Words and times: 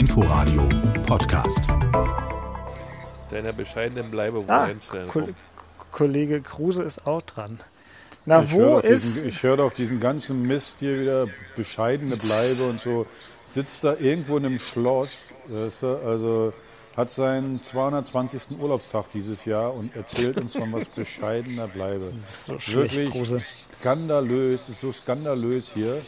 Inforadio 0.00 0.66
Podcast. 1.06 1.60
Deiner 3.28 3.52
bescheidenen 3.52 4.10
Bleibe 4.10 4.42
Ah, 4.48 4.70
Ko 5.08 5.28
Kollege 5.92 6.40
Kruse 6.40 6.84
ist 6.84 7.06
auch 7.06 7.20
dran. 7.20 7.60
Na, 8.24 8.42
Ich 8.42 8.50
wo 8.50 8.78
ist. 8.78 9.16
diesen, 9.16 9.28
ich 9.28 9.42
höre 9.42 9.58
doch 9.58 9.72
diesen 9.74 10.00
ganzen 10.00 10.40
Mist 10.40 10.76
hier 10.78 10.98
wieder, 11.02 11.26
bescheidene 11.54 12.16
Bleibe 12.16 12.62
und 12.70 12.80
so. 12.80 13.04
Sitzt 13.54 13.84
da 13.84 13.94
irgendwo 13.94 14.38
in 14.38 14.46
einem 14.46 14.58
Schloss, 14.58 15.34
weißt 15.48 15.82
du, 15.82 15.86
also 15.98 16.54
hat 16.96 17.12
seinen 17.12 17.62
220. 17.62 18.58
Urlaubstag 18.58 19.10
dieses 19.12 19.44
Jahr 19.44 19.74
und 19.74 19.94
erzählt 19.94 20.38
uns 20.40 20.54
von 20.54 20.72
was 20.72 20.86
bescheidener 20.96 21.68
Bleibe. 21.68 22.10
so 22.30 22.58
schlecht, 22.58 22.96
Wirklich 22.96 23.10
Kruse. 23.10 23.40
skandalös, 23.40 24.66
ist 24.70 24.80
so 24.80 24.92
skandalös 24.92 25.72
hier. 25.74 26.00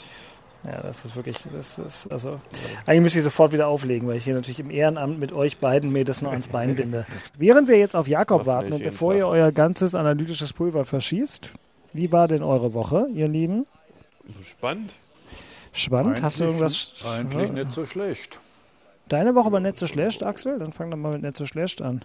Ja, 0.65 0.81
das 0.81 1.05
ist 1.05 1.17
wirklich. 1.17 1.37
Das 1.53 1.79
ist, 1.79 2.13
also, 2.13 2.41
eigentlich 2.87 3.01
müsste 3.03 3.19
ich 3.19 3.25
sofort 3.25 3.53
wieder 3.53 3.67
auflegen, 3.67 4.07
weil 4.09 4.17
ich 4.17 4.25
hier 4.25 4.35
natürlich 4.35 4.61
im 4.61 4.71
Ehrenamt 4.71 5.19
mit 5.19 5.33
euch 5.33 5.59
beiden 5.59 5.91
mir 5.93 6.05
das 6.05 6.23
nur 6.23 6.31
ans 6.31 6.47
Bein 6.49 6.77
binde. 6.77 7.05
Während 7.37 7.67
wir 7.69 7.79
jetzt 7.79 7.97
auf 7.97 8.07
Jakob 8.07 8.47
warten 8.47 8.73
und 8.73 8.83
bevor 8.83 9.15
ihr 9.15 9.27
euer 9.27 9.51
ganzes 9.51 9.95
analytisches 9.97 10.53
Pulver 10.53 10.85
verschießt, 10.85 11.51
wie 11.95 12.13
war 12.13 12.29
denn 12.29 12.43
eure 12.45 12.75
Woche, 12.75 13.09
ihr 13.13 13.27
Lieben? 13.29 13.67
Spannend. 14.45 14.93
Spannend? 15.73 16.23
Hast 16.23 16.39
du 16.39 16.45
Eigentlich- 16.45 16.55
irgendwas? 16.61 16.95
Eigentlich 17.07 17.49
Ja. 17.49 17.53
nicht 17.65 17.73
so 17.73 17.87
schlecht. 17.87 18.39
Deine 19.09 19.35
Woche 19.35 19.51
war 19.51 19.61
nicht 19.61 19.79
so 19.79 19.87
schlecht, 19.89 20.23
Axel? 20.23 20.59
Dann 20.61 20.73
fang 20.73 20.91
doch 20.91 20.97
mal 20.97 21.13
mit 21.13 21.23
nicht 21.23 21.37
so 21.37 21.45
schlecht 21.45 21.83
an. 21.83 22.05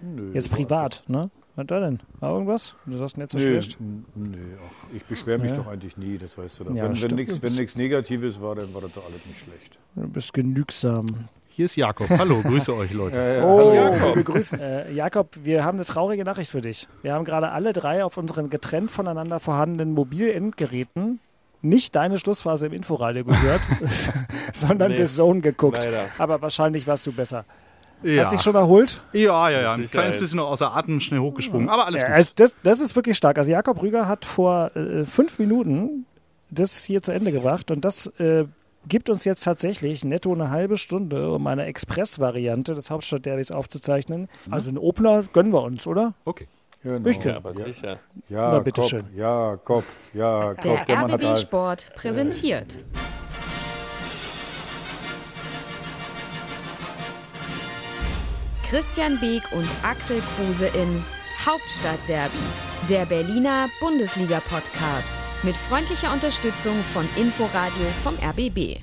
Nö, 0.00 0.30
Jetzt 0.32 0.50
privat, 0.50 1.02
ne? 1.08 1.28
Was 1.60 1.66
da 1.66 1.78
denn? 1.80 2.00
War 2.20 2.32
irgendwas? 2.32 2.74
Du 2.86 2.96
sagst 2.96 3.18
nicht 3.18 3.30
so 3.32 3.36
Nee, 3.36 3.44
schlecht. 3.44 3.76
nee, 3.80 4.38
ach, 4.66 4.94
ich 4.96 5.04
beschwere 5.04 5.38
mich 5.38 5.50
Ja. 5.50 5.58
doch 5.58 5.66
eigentlich 5.66 5.96
nie, 5.98 6.16
das 6.16 6.38
weißt 6.38 6.60
du 6.60 6.64
doch. 6.64 6.74
Ja, 6.74 6.84
wenn 6.84 7.54
nichts 7.54 7.76
Negatives 7.76 8.40
war, 8.40 8.54
dann 8.54 8.72
war 8.72 8.80
das 8.80 8.92
doch 8.94 9.04
alles 9.04 9.26
nicht 9.26 9.40
schlecht. 9.40 9.78
Du 9.94 10.08
bist 10.08 10.32
genügsam. 10.32 11.06
Hier 11.50 11.66
ist 11.66 11.76
Jakob. 11.76 12.08
Hallo, 12.08 12.40
grüße 12.40 12.74
euch 12.74 12.94
Leute. 12.94 13.16
Äh, 13.18 13.42
Oh, 13.42 13.58
hallo, 13.58 13.74
Jakob. 13.74 14.52
Äh, 14.58 14.92
Jakob, 14.94 15.28
wir 15.42 15.62
haben 15.62 15.76
eine 15.76 15.84
traurige 15.84 16.24
Nachricht 16.24 16.50
für 16.50 16.62
dich. 16.62 16.88
Wir 17.02 17.12
haben 17.12 17.26
gerade 17.26 17.50
alle 17.50 17.74
drei 17.74 18.04
auf 18.04 18.16
unseren 18.16 18.48
getrennt 18.48 18.90
voneinander 18.90 19.38
vorhandenen 19.38 19.92
Mobilendgeräten 19.92 21.20
nicht 21.60 21.94
deine 21.94 22.18
Schlussphase 22.18 22.68
im 22.68 22.72
Inforadio 22.72 23.24
gehört, 23.26 23.60
sondern 24.54 24.92
Nee. 24.92 24.96
The 25.06 25.14
Zone 25.14 25.40
geguckt. 25.42 25.84
Leider. 25.84 26.06
Aber 26.16 26.40
wahrscheinlich 26.40 26.86
warst 26.86 27.06
du 27.06 27.12
besser. 27.12 27.44
Ja. 28.02 28.22
Hast 28.24 28.32
dich 28.32 28.40
schon 28.40 28.54
erholt? 28.54 29.00
ja, 29.12 29.50
ja, 29.50 29.60
ja. 29.60 29.72
Ein 29.74 29.82
kleines 29.88 30.16
bisschen 30.18 30.38
noch 30.38 30.48
außer 30.50 30.74
Atem, 30.74 31.00
schnell 31.00 31.20
hochgesprungen. 31.20 31.68
Aber 31.68 31.86
alles 31.86 32.00
Ja, 32.02 32.08
gut. 32.08 32.16
also 32.16 32.32
das, 32.36 32.56
das 32.62 32.80
ist 32.80 32.96
wirklich 32.96 33.16
stark. 33.16 33.36
Also 33.38 33.50
Jakob 33.50 33.80
Rüger 33.82 34.08
hat 34.08 34.24
vor 34.24 34.74
äh, 34.76 35.04
fünf 35.04 35.38
Minuten 35.38 36.06
das 36.50 36.82
hier 36.82 37.02
zu 37.02 37.12
Ende 37.12 37.30
gebracht 37.32 37.70
und 37.70 37.84
das 37.84 38.06
äh, 38.18 38.44
gibt 38.88 39.10
uns 39.10 39.24
jetzt 39.24 39.44
tatsächlich 39.44 40.04
netto 40.04 40.32
eine 40.32 40.50
halbe 40.50 40.76
Stunde, 40.78 41.30
um 41.32 41.46
eine 41.46 41.66
Express-Variante 41.66 42.74
des 42.74 42.90
Hauptstadtderbys 42.90 43.50
aufzuzeichnen. 43.52 44.28
Also 44.50 44.68
einen 44.70 44.78
Opener 44.78 45.22
gönnen 45.32 45.52
wir 45.52 45.62
uns, 45.62 45.86
oder? 45.86 46.14
Okay. 46.24 46.48
Genau. 46.82 47.06
Ich 47.10 47.22
Ja, 47.22 47.36
aber 47.36 47.52
sicher. 47.54 47.98
Ja, 48.30 48.52
Na, 48.52 48.58
bitteschön. 48.60 49.04
Ja, 49.14 49.58
Kopf, 49.62 49.84
ja, 50.14 50.54
Der 50.54 50.76
Kopf. 50.78 50.88
Mann 50.88 50.98
hat 51.12 51.20
RBB 51.20 51.24
halt- 51.26 51.38
Sport 51.38 51.90
präsentiert. 51.94 52.78
Christian 58.70 59.18
Beek 59.18 59.42
und 59.50 59.66
Axel 59.82 60.22
Kruse 60.36 60.68
in 60.68 61.04
Hauptstadtderby, 61.44 62.38
der 62.88 63.04
Berliner 63.04 63.68
Bundesliga-Podcast. 63.80 65.12
Mit 65.42 65.56
freundlicher 65.56 66.12
Unterstützung 66.12 66.74
von 66.92 67.04
Inforadio 67.16 67.84
vom 68.04 68.14
RBB. 68.14 68.78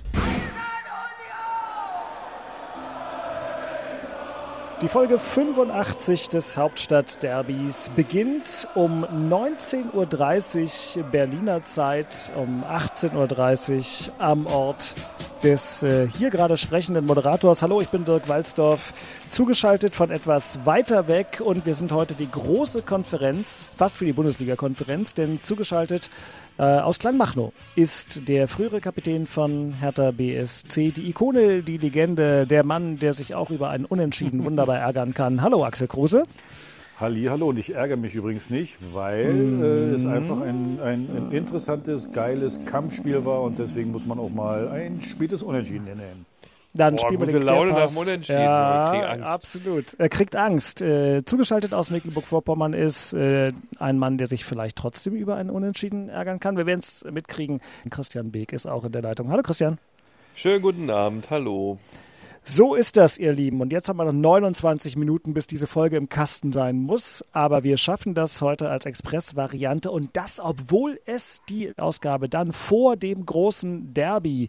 Die 4.81 4.89
Folge 4.89 5.19
85 5.19 6.27
des 6.27 6.57
Hauptstadtderbys 6.57 7.89
beginnt 7.95 8.67
um 8.75 9.05
19.30 9.05 10.97
Uhr 10.97 11.03
Berliner 11.05 11.63
Zeit, 11.63 12.29
um 12.35 12.65
18.30 12.65 14.09
Uhr 14.09 14.13
am 14.19 14.47
Ort 14.47 14.95
des 15.47 15.81
äh, 15.81 16.09
hier 16.09 16.29
gerade 16.29 16.57
sprechenden 16.57 17.05
Moderators. 17.05 17.61
Hallo, 17.61 17.79
ich 17.79 17.87
bin 17.87 18.03
Dirk 18.03 18.27
Walzdorf, 18.27 18.93
zugeschaltet 19.29 19.95
von 19.95 20.11
etwas 20.11 20.59
weiter 20.65 21.07
weg 21.07 21.41
und 21.41 21.65
wir 21.65 21.73
sind 21.73 21.93
heute 21.93 22.15
die 22.15 22.29
große 22.29 22.81
Konferenz, 22.81 23.69
fast 23.77 23.95
für 23.95 24.03
die 24.03 24.11
Bundesliga-Konferenz, 24.11 25.13
denn 25.13 25.39
zugeschaltet 25.39 26.09
äh, 26.57 26.63
aus 26.63 26.99
Kleinmachnow 26.99 27.53
ist 27.77 28.27
der 28.27 28.49
frühere 28.49 28.81
Kapitän 28.81 29.25
von 29.25 29.73
Hertha 29.79 30.11
BSC, 30.11 30.91
die 30.91 31.07
Ikone, 31.07 31.63
die 31.63 31.77
Legende, 31.77 32.45
der 32.45 32.65
Mann, 32.65 32.99
der 32.99 33.13
sich 33.13 33.33
auch 33.33 33.49
über 33.49 33.69
einen 33.69 33.85
Unentschieden 33.85 34.43
wunderbar 34.43 34.79
ärgern 34.79 35.13
kann. 35.13 35.41
Hallo 35.41 35.63
Axel 35.63 35.87
Kruse. 35.87 36.25
Halli, 36.99 37.25
hallo. 37.25 37.49
Und 37.49 37.59
ich 37.59 37.75
ärgere 37.75 37.97
mich 37.97 38.15
übrigens 38.15 38.49
nicht, 38.49 38.77
weil 38.93 39.61
äh, 39.61 39.93
es 39.93 40.05
einfach 40.05 40.41
ein, 40.41 40.79
ein, 40.81 41.07
ein 41.15 41.31
interessantes, 41.31 42.11
geiles 42.11 42.59
Kampfspiel 42.65 43.23
war 43.23 43.43
und 43.43 43.59
deswegen 43.59 43.91
muss 43.91 44.07
man 44.07 44.17
auch 44.19 44.31
mal 44.31 44.67
ein 44.69 45.01
spätes 45.03 45.43
Unentschieden 45.43 45.85
nennen. 45.85 46.25
Dann 46.73 46.95
Boah, 46.95 47.05
spielen 47.05 47.19
wir 47.19 47.27
gute 47.27 47.39
den 47.39 47.45
Laune 47.45 47.71
nach 47.71 47.87
dem 47.87 47.97
Unentschieden. 47.97 48.41
Ja, 48.41 48.93
Ich 48.93 49.03
Angst. 49.03 49.27
absolut. 49.27 49.95
Er 49.99 50.09
kriegt 50.09 50.35
Angst. 50.35 50.81
Äh, 50.81 51.23
zugeschaltet 51.23 51.73
aus 51.73 51.91
Mecklenburg-Vorpommern 51.91 52.73
ist 52.73 53.13
äh, 53.13 53.51
ein 53.79 53.97
Mann, 53.99 54.17
der 54.17 54.27
sich 54.27 54.43
vielleicht 54.43 54.77
trotzdem 54.77 55.15
über 55.15 55.35
einen 55.35 55.49
Unentschieden 55.51 56.09
ärgern 56.09 56.39
kann. 56.39 56.57
Wir 56.57 56.65
werden 56.65 56.79
es 56.79 57.05
mitkriegen. 57.09 57.61
Christian 57.91 58.31
Beek 58.31 58.53
ist 58.53 58.65
auch 58.65 58.83
in 58.83 58.91
der 58.91 59.03
Leitung. 59.03 59.29
Hallo 59.31 59.43
Christian. 59.43 59.77
Schönen 60.35 60.61
guten 60.61 60.89
Abend. 60.89 61.29
Hallo. 61.29 61.77
So 62.49 62.75
ist 62.75 62.95
das, 62.95 63.17
ihr 63.17 63.33
Lieben. 63.33 63.59
Und 63.59 63.73
jetzt 63.73 63.89
haben 63.89 63.97
wir 63.97 64.05
noch 64.05 64.13
29 64.13 64.95
Minuten, 64.95 65.33
bis 65.33 65.47
diese 65.47 65.67
Folge 65.67 65.97
im 65.97 66.07
Kasten 66.07 66.53
sein 66.53 66.77
muss. 66.77 67.25
Aber 67.33 67.65
wir 67.65 67.75
schaffen 67.75 68.15
das 68.15 68.41
heute 68.41 68.69
als 68.69 68.85
Express-Variante. 68.85 69.91
Und 69.91 70.15
das, 70.15 70.39
obwohl 70.39 70.97
es 71.05 71.41
die 71.49 71.77
Ausgabe 71.77 72.29
dann 72.29 72.53
vor 72.53 72.95
dem 72.95 73.25
großen 73.25 73.93
Derby 73.93 74.47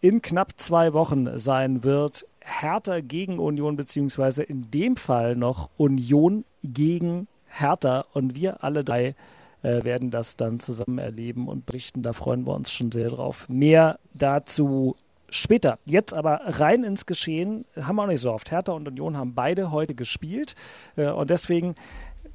in 0.00 0.22
knapp 0.22 0.52
zwei 0.56 0.94
Wochen 0.94 1.38
sein 1.38 1.84
wird. 1.84 2.26
Hertha 2.40 3.00
gegen 3.00 3.38
Union, 3.38 3.76
beziehungsweise 3.76 4.42
in 4.42 4.70
dem 4.70 4.96
Fall 4.96 5.36
noch 5.36 5.68
Union 5.76 6.46
gegen 6.64 7.28
Hertha. 7.48 8.04
Und 8.14 8.34
wir 8.34 8.64
alle 8.64 8.82
drei 8.82 9.14
äh, 9.60 9.84
werden 9.84 10.10
das 10.10 10.36
dann 10.36 10.58
zusammen 10.58 10.96
erleben 10.96 11.48
und 11.48 11.66
berichten. 11.66 12.00
Da 12.00 12.14
freuen 12.14 12.46
wir 12.46 12.54
uns 12.54 12.72
schon 12.72 12.90
sehr 12.90 13.10
drauf. 13.10 13.46
Mehr 13.50 13.98
dazu 14.14 14.96
später. 15.30 15.78
Jetzt 15.84 16.14
aber 16.14 16.40
rein 16.44 16.84
ins 16.84 17.06
Geschehen. 17.06 17.64
Haben 17.80 17.96
wir 17.96 18.02
auch 18.04 18.08
nicht 18.08 18.20
so 18.20 18.32
oft. 18.32 18.50
Hertha 18.50 18.72
und 18.72 18.86
Union 18.88 19.16
haben 19.16 19.34
beide 19.34 19.70
heute 19.70 19.94
gespielt. 19.94 20.54
Äh, 20.96 21.10
und 21.10 21.30
deswegen 21.30 21.74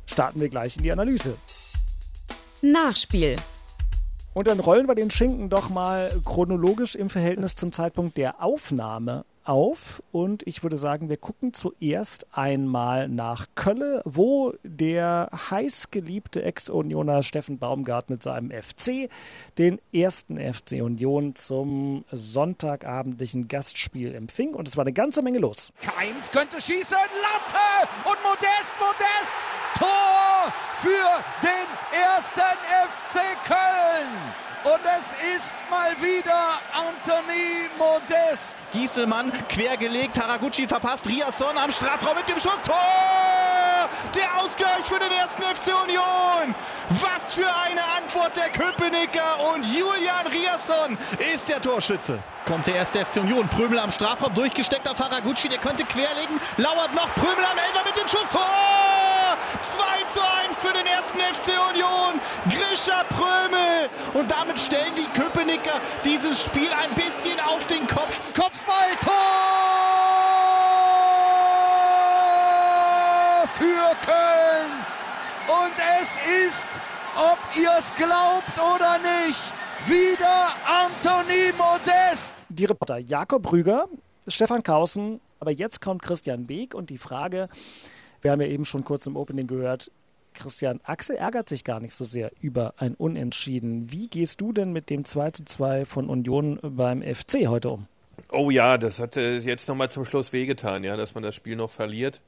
starten 0.06 0.40
wir 0.40 0.50
gleich 0.50 0.78
in 0.78 0.84
die 0.84 0.92
Analyse. 0.92 1.36
Nachspiel. 2.62 3.38
Und 4.34 4.48
dann 4.48 4.60
rollen 4.60 4.88
wir 4.88 4.96
den 4.96 5.12
Schinken 5.12 5.50
doch 5.50 5.70
mal 5.70 6.10
chronologisch 6.24 6.96
im 6.96 7.10
Verhältnis 7.10 7.56
zum 7.56 7.74
Zeitpunkt 7.74 8.18
der 8.18 8.42
Aufnahme 8.42 9.26
auf. 9.44 10.04
Und 10.12 10.46
ich 10.46 10.64
würde 10.64 10.78
sagen, 10.78 11.10
wir 11.10 11.18
gucken 11.18 11.54
zuerst 11.54 12.28
einmal 12.32 13.08
nach 13.08 13.48
Kölle, 13.56 14.02
wo 14.06 14.54
der 14.64 15.30
heißgeliebte 15.50 16.44
Ex-Unioner 16.44 17.24
Steffen 17.24 17.58
Baumgart 17.58 18.10
mit 18.10 18.24
seinem 18.24 18.52
FC 18.52 19.10
den 19.58 19.80
ersten 19.94 20.38
FC 20.38 20.82
Union 20.82 21.36
zum 21.36 22.06
sonntagabendlichen 22.12 23.48
Gastspiel 23.48 24.14
empfing. 24.14 24.54
Und 24.54 24.68
es 24.68 24.78
war 24.78 24.84
eine 24.84 24.94
ganze 24.94 25.22
Menge 25.22 25.40
los. 25.40 25.74
Keins 25.82 26.32
könnte 26.32 26.62
schießen, 26.62 26.98
Latte 26.98 27.90
und 28.06 28.18
Modest, 28.24 28.74
Modest, 28.80 29.34
Tor 29.78 30.54
für 30.78 31.24
den 31.44 32.00
ersten 32.02 32.40
FC 32.40 33.20
Köln. 33.46 34.51
Und 34.64 34.80
es 35.00 35.08
ist 35.36 35.56
mal 35.72 35.92
wieder 36.00 36.60
Anthony 36.72 37.68
Modest. 37.80 38.54
Gieselmann 38.72 39.32
quergelegt, 39.48 40.22
Haraguchi 40.22 40.68
verpasst, 40.68 41.08
Riasson 41.08 41.58
am 41.58 41.72
Strafraum 41.72 42.16
mit 42.16 42.30
dem 42.30 42.40
Schuss, 42.40 42.62
Tor! 42.64 42.76
Der 44.14 44.40
Ausgleich 44.40 44.86
für 44.86 45.00
den 45.00 45.12
ersten 45.12 45.42
FC 45.42 45.74
Union! 45.84 46.54
Was 46.90 47.34
für 47.34 47.48
eine 47.48 47.84
Antwort 47.98 48.36
der 48.36 48.50
Köpenicker 48.50 49.52
und 49.52 49.66
Julian 49.66 50.28
Riasson 50.28 50.96
ist 51.34 51.50
der 51.50 51.60
Torschütze. 51.60 52.20
Kommt 52.46 52.68
der 52.68 52.76
erste 52.76 53.04
FC 53.04 53.18
Union, 53.18 53.48
Prömel 53.50 53.80
am 53.80 53.90
Strafraum, 53.90 54.34
durchgesteckt 54.36 54.88
auf 54.88 55.00
Haraguchi, 55.00 55.50
der 55.50 55.60
könnte 55.60 55.86
querlegen, 55.86 56.40
lauert 56.58 56.94
noch, 56.94 57.14
Prömel 57.16 57.46
am 57.46 57.58
Elfer 57.58 57.84
mit 57.84 58.00
dem 58.00 58.08
Schuss, 58.08 58.30
Tor! 58.30 59.31
2 59.62 60.04
zu 60.08 60.20
1 60.48 60.62
für 60.62 60.74
den 60.74 60.86
ersten 60.88 61.20
FC 61.20 61.54
Union, 61.70 62.20
Grisha 62.50 63.04
Prömel 63.10 63.90
und 64.14 64.32
damit 64.32 64.58
stellen 64.58 64.94
die 64.96 65.08
Köpenicker 65.20 65.80
dieses 66.04 66.44
Spiel 66.44 66.70
ein 66.72 66.94
bisschen 66.96 67.40
auf 67.42 67.66
den 67.68 67.86
Kopf. 67.88 68.20
Kopfballtor 68.36 69.12
für 73.56 73.96
Köln. 74.04 74.72
Und 75.48 75.74
es 76.02 76.18
ist, 76.48 76.68
ob 77.16 77.38
ihr 77.56 77.72
es 77.78 77.94
glaubt 77.96 78.58
oder 78.58 78.98
nicht, 78.98 79.40
wieder 79.86 80.48
Anthony 80.66 81.54
Modest. 81.58 82.34
Die 82.50 82.66
Reporter 82.66 82.98
Jakob 82.98 83.52
Rüger 83.52 83.88
Stefan 84.28 84.64
Kausen, 84.64 85.20
aber 85.40 85.52
jetzt 85.52 85.82
kommt 85.82 86.02
Christian 86.02 86.46
Beek 86.46 86.76
und 86.76 86.90
die 86.90 86.98
Frage, 86.98 87.50
wir 88.22 88.32
haben 88.32 88.42
ja 88.42 88.48
eben 88.48 88.66
schon 88.66 88.84
kurz 88.84 89.06
im 89.06 89.16
Opening 89.16 89.48
gehört, 89.48 89.92
Christian, 90.34 90.80
Axel 90.84 91.18
ärgert 91.18 91.50
sich 91.50 91.64
gar 91.66 91.80
nicht 91.82 91.94
so 91.94 92.06
sehr 92.06 92.32
über 92.40 92.74
ein 92.78 92.96
Unentschieden. 92.96 93.92
Wie 93.92 94.08
gehst 94.08 94.40
du 94.40 94.54
denn 94.54 94.72
mit 94.72 94.90
dem 94.90 95.04
2 95.04 95.32
zu 95.32 95.44
2 95.46 95.86
von 95.86 96.10
Union 96.10 96.58
beim 96.64 97.02
FC 97.02 97.48
heute 97.48 97.70
um? 97.72 97.88
Oh 98.32 98.50
ja, 98.50 98.78
das 98.78 99.00
hat 99.00 99.18
äh, 99.18 99.38
jetzt 99.38 99.68
nochmal 99.68 99.90
zum 99.90 100.06
Schluss 100.06 100.32
wehgetan, 100.32 100.84
ja, 100.86 100.96
dass 100.96 101.16
man 101.16 101.24
das 101.24 101.36
Spiel 101.36 101.58
noch 101.58 101.70
verliert, 101.70 102.22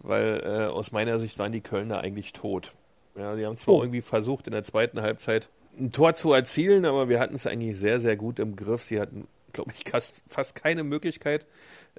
weil 0.00 0.42
äh, 0.44 0.66
aus 0.70 0.92
meiner 0.92 1.18
Sicht 1.18 1.38
waren 1.38 1.52
die 1.52 1.62
Kölner 1.62 2.00
eigentlich 2.00 2.32
tot. 2.34 2.72
Ja, 3.16 3.34
die 3.36 3.46
haben 3.46 3.56
zwar 3.56 3.74
Oh. 3.76 3.82
irgendwie 3.82 4.02
versucht, 4.02 4.46
in 4.46 4.52
der 4.52 4.62
zweiten 4.62 5.00
Halbzeit 5.00 5.48
ein 5.78 5.92
Tor 5.92 6.14
zu 6.14 6.32
erzielen, 6.32 6.84
aber 6.84 7.08
wir 7.08 7.20
hatten 7.20 7.34
es 7.34 7.46
eigentlich 7.46 7.78
sehr, 7.78 8.00
sehr 8.00 8.16
gut 8.16 8.38
im 8.38 8.54
Griff. 8.56 8.82
Sie 8.84 9.00
hatten, 9.00 9.26
glaube 9.52 9.72
ich, 9.74 9.84
fast, 9.90 10.54
keine 10.54 10.84
Möglichkeit, 10.84 11.46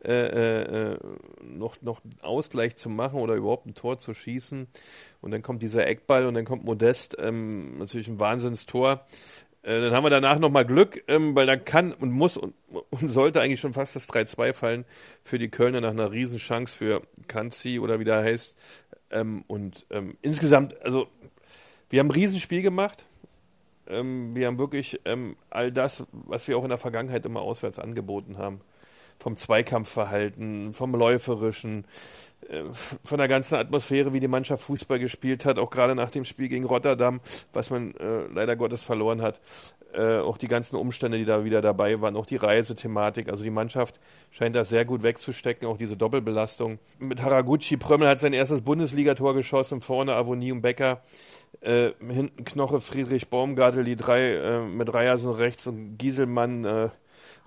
äh, 0.03 0.93
äh, 0.93 0.97
noch, 1.43 1.81
noch 1.81 2.03
einen 2.03 2.19
Ausgleich 2.21 2.75
zu 2.75 2.89
machen 2.89 3.19
oder 3.19 3.35
überhaupt 3.35 3.65
ein 3.65 3.75
Tor 3.75 3.97
zu 3.97 4.13
schießen. 4.13 4.67
Und 5.21 5.31
dann 5.31 5.41
kommt 5.41 5.61
dieser 5.63 5.87
Eckball 5.87 6.25
und 6.25 6.33
dann 6.33 6.45
kommt 6.45 6.63
Modest, 6.63 7.17
ähm, 7.19 7.77
natürlich 7.77 8.07
ein 8.07 8.19
Wahnsinnstor. 8.19 9.05
Äh, 9.63 9.81
dann 9.81 9.93
haben 9.93 10.03
wir 10.03 10.09
danach 10.09 10.39
nochmal 10.39 10.65
Glück, 10.65 11.03
ähm, 11.07 11.35
weil 11.35 11.45
dann 11.45 11.63
kann 11.63 11.93
und 11.93 12.11
muss 12.11 12.37
und, 12.37 12.55
und 12.89 13.09
sollte 13.09 13.41
eigentlich 13.41 13.59
schon 13.59 13.73
fast 13.73 13.95
das 13.95 14.09
3-2 14.09 14.53
fallen 14.53 14.85
für 15.23 15.37
die 15.37 15.49
Kölner 15.49 15.81
nach 15.81 15.91
einer 15.91 16.11
Riesenchance 16.11 16.75
für 16.75 17.03
Kanzi 17.27 17.79
oder 17.79 17.99
wie 17.99 18.03
der 18.03 18.23
heißt. 18.23 18.57
Ähm, 19.11 19.43
und 19.47 19.85
ähm, 19.91 20.17
insgesamt, 20.21 20.81
also 20.81 21.07
wir 21.89 21.99
haben 21.99 22.07
ein 22.07 22.11
Riesenspiel 22.11 22.61
gemacht. 22.61 23.05
Ähm, 23.91 24.35
wir 24.35 24.47
haben 24.47 24.59
wirklich 24.59 24.99
ähm, 25.05 25.35
all 25.49 25.71
das, 25.71 26.03
was 26.11 26.47
wir 26.47 26.57
auch 26.57 26.63
in 26.63 26.69
der 26.69 26.77
Vergangenheit 26.77 27.25
immer 27.25 27.41
auswärts 27.41 27.79
angeboten 27.79 28.37
haben. 28.37 28.61
Vom 29.19 29.37
Zweikampfverhalten, 29.37 30.73
vom 30.73 30.95
Läuferischen, 30.95 31.85
äh, 32.47 32.63
von 33.03 33.17
der 33.17 33.27
ganzen 33.27 33.55
Atmosphäre, 33.55 34.13
wie 34.13 34.19
die 34.19 34.27
Mannschaft 34.27 34.63
Fußball 34.63 34.97
gespielt 34.97 35.45
hat, 35.45 35.59
auch 35.59 35.69
gerade 35.69 35.93
nach 35.93 36.09
dem 36.09 36.25
Spiel 36.25 36.49
gegen 36.49 36.65
Rotterdam, 36.65 37.19
was 37.53 37.69
man 37.69 37.93
äh, 37.95 38.27
leider 38.33 38.55
Gottes 38.55 38.83
verloren 38.83 39.21
hat. 39.21 39.39
Äh, 39.93 40.19
auch 40.19 40.37
die 40.37 40.47
ganzen 40.47 40.77
Umstände, 40.77 41.17
die 41.17 41.25
da 41.25 41.43
wieder 41.43 41.61
dabei 41.61 41.99
waren, 41.99 42.15
auch 42.15 42.25
die 42.25 42.37
Reisethematik. 42.37 43.27
Also 43.27 43.43
die 43.43 43.49
Mannschaft 43.49 43.99
scheint 44.29 44.55
das 44.55 44.69
sehr 44.69 44.85
gut 44.85 45.03
wegzustecken, 45.03 45.67
auch 45.67 45.77
diese 45.77 45.97
Doppelbelastung. 45.97 46.79
Mit 46.99 47.21
Haraguchi, 47.21 47.75
Prömmel 47.75 48.07
hat 48.07 48.19
sein 48.19 48.31
erstes 48.31 48.61
Bundesligator 48.61 49.33
geschossen, 49.33 49.81
vorne 49.81 50.15
Avonie 50.15 50.53
und 50.53 50.61
Becker. 50.61 51.01
Äh, 51.59 51.91
hinten 51.99 52.43
Knoche, 52.45 52.81
Friedrich 52.81 53.29
Baumgartel, 53.29 53.83
die 53.83 53.95
drei 53.95 54.35
äh, 54.35 54.61
mit 54.61 54.93
Reiersen 54.93 55.31
rechts 55.31 55.67
und 55.67 55.97
Gieselmann, 55.97 56.65
äh, 56.65 56.89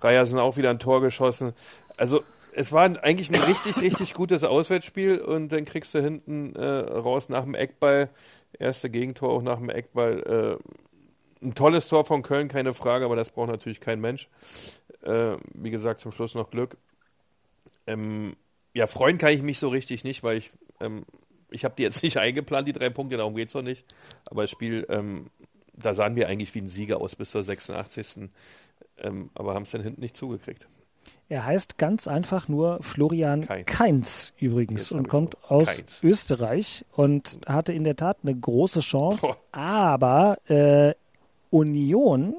Reiersen 0.01 0.39
auch 0.39 0.57
wieder 0.57 0.69
ein 0.69 0.79
Tor 0.79 1.01
geschossen. 1.01 1.53
Also 1.97 2.23
es 2.53 2.71
war 2.71 2.83
eigentlich 3.03 3.29
ein 3.29 3.41
richtig, 3.41 3.81
richtig 3.81 4.13
gutes 4.13 4.43
Auswärtsspiel 4.43 5.19
und 5.19 5.49
dann 5.49 5.65
kriegst 5.65 5.93
du 5.93 6.01
hinten 6.01 6.55
äh, 6.55 6.63
raus 6.65 7.27
nach 7.29 7.43
dem 7.43 7.55
Eckball, 7.55 8.09
erste 8.57 8.89
Gegentor 8.89 9.29
auch 9.29 9.41
nach 9.41 9.57
dem 9.57 9.69
Eckball. 9.69 10.59
Äh, 10.61 11.45
ein 11.45 11.53
tolles 11.53 11.87
Tor 11.87 12.05
von 12.05 12.23
Köln, 12.23 12.47
keine 12.47 12.73
Frage, 12.73 13.05
aber 13.05 13.15
das 13.15 13.29
braucht 13.29 13.49
natürlich 13.49 13.81
kein 13.81 13.99
Mensch. 13.99 14.29
Äh, 15.03 15.35
wie 15.53 15.69
gesagt, 15.69 15.99
zum 15.99 16.11
Schluss 16.11 16.33
noch 16.33 16.49
Glück. 16.49 16.77
Ähm, 17.87 18.35
ja, 18.73 18.87
freuen 18.87 19.17
kann 19.17 19.33
ich 19.33 19.41
mich 19.41 19.59
so 19.59 19.69
richtig 19.69 20.03
nicht, 20.03 20.23
weil 20.23 20.37
ich, 20.37 20.51
ähm, 20.79 21.05
ich 21.55 21.65
habe 21.65 21.73
die 21.77 21.83
jetzt 21.83 22.03
nicht 22.03 22.17
eingeplant, 22.17 22.67
die 22.67 22.73
drei 22.73 22.89
Punkte, 22.89 23.17
darum 23.17 23.35
geht 23.35 23.47
es 23.47 23.53
noch 23.55 23.63
nicht. 23.63 23.85
Aber 24.29 24.43
das 24.43 24.51
Spiel, 24.51 24.85
ähm, 24.89 25.27
da 25.73 25.93
sahen 25.93 26.15
wir 26.15 26.27
eigentlich 26.27 26.53
wie 26.53 26.61
ein 26.61 26.67
Sieger 26.67 27.01
aus 27.01 27.15
bis 27.15 27.31
zur 27.31 27.41
86. 27.41 28.29
Ähm, 28.97 29.29
aber 29.33 29.53
haben 29.53 29.63
es 29.63 29.71
dann 29.71 29.81
hinten 29.81 30.01
nicht 30.01 30.15
zugekriegt. 30.15 30.67
Er 31.27 31.45
heißt 31.45 31.77
ganz 31.77 32.07
einfach 32.07 32.47
nur 32.47 32.81
Florian. 32.83 33.47
Kainz, 33.65 34.33
übrigens 34.37 34.89
Jetzt 34.89 34.91
und 34.91 35.07
kommt 35.07 35.33
noch. 35.33 35.51
aus 35.51 35.65
Kainz. 35.65 35.99
Österreich 36.03 36.85
und 36.91 37.39
hatte 37.47 37.73
in 37.73 37.83
der 37.83 37.95
Tat 37.95 38.17
eine 38.21 38.35
große 38.35 38.81
Chance. 38.81 39.27
Boah. 39.27 39.37
Aber 39.51 40.37
äh, 40.47 40.93
Union 41.49 42.35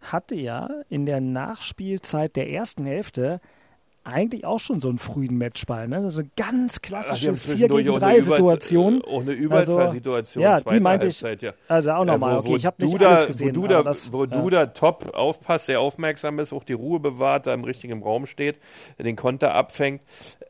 hatte 0.00 0.34
ja 0.34 0.68
in 0.88 1.06
der 1.06 1.20
Nachspielzeit 1.20 2.36
der 2.36 2.50
ersten 2.50 2.84
Hälfte 2.86 3.40
eigentlich 4.04 4.44
auch 4.44 4.60
schon 4.60 4.80
so 4.80 4.88
einen 4.88 4.98
frühen 4.98 5.38
Matchball. 5.38 5.88
Ne? 5.88 6.10
So 6.10 6.20
eine 6.20 6.30
ganz 6.36 6.82
klassische 6.82 7.28
haben 7.28 7.36
4 7.36 7.54
zwischendurch 7.56 7.84
gegen 7.84 7.94
auch 7.96 7.98
3 8.00 8.06
eine 8.06 8.18
Überzahl- 8.18 8.36
Situation. 8.38 9.00
äh, 9.00 9.06
Auch 9.06 9.20
eine 9.22 9.32
Überzahlsituation. 9.32 10.44
Also, 10.44 10.64
ja, 10.70 10.74
die 10.76 10.80
meinte 10.80 11.06
ich- 11.06 11.22
Halbzeit, 11.22 11.42
ja. 11.42 11.52
Also 11.68 11.90
auch 11.92 12.02
Äh, 12.02 12.06
nochmal, 12.06 12.38
okay, 12.38 12.56
ich 12.56 12.66
habe 12.66 12.76
nicht 12.82 12.94
Duda, 12.94 13.08
alles 13.08 13.26
gesehen. 13.26 13.48
Wo 13.56 13.60
Duda, 13.62 13.74
aber 13.80 13.84
das, 13.84 14.12
wo 14.12 14.24
ja. 14.24 14.26
Duda 14.26 14.66
top 14.66 15.14
aufpasst, 15.14 15.66
sehr 15.66 15.80
aufmerksam 15.80 16.38
ist, 16.38 16.52
auch 16.52 16.64
die 16.64 16.72
Ruhe 16.74 17.00
bewahrt, 17.00 17.46
da 17.46 17.54
im 17.54 17.64
richtigen 17.64 18.02
Raum 18.02 18.26
steht, 18.26 18.58
den 18.98 19.16
Konter 19.16 19.54
abfängt. 19.54 20.02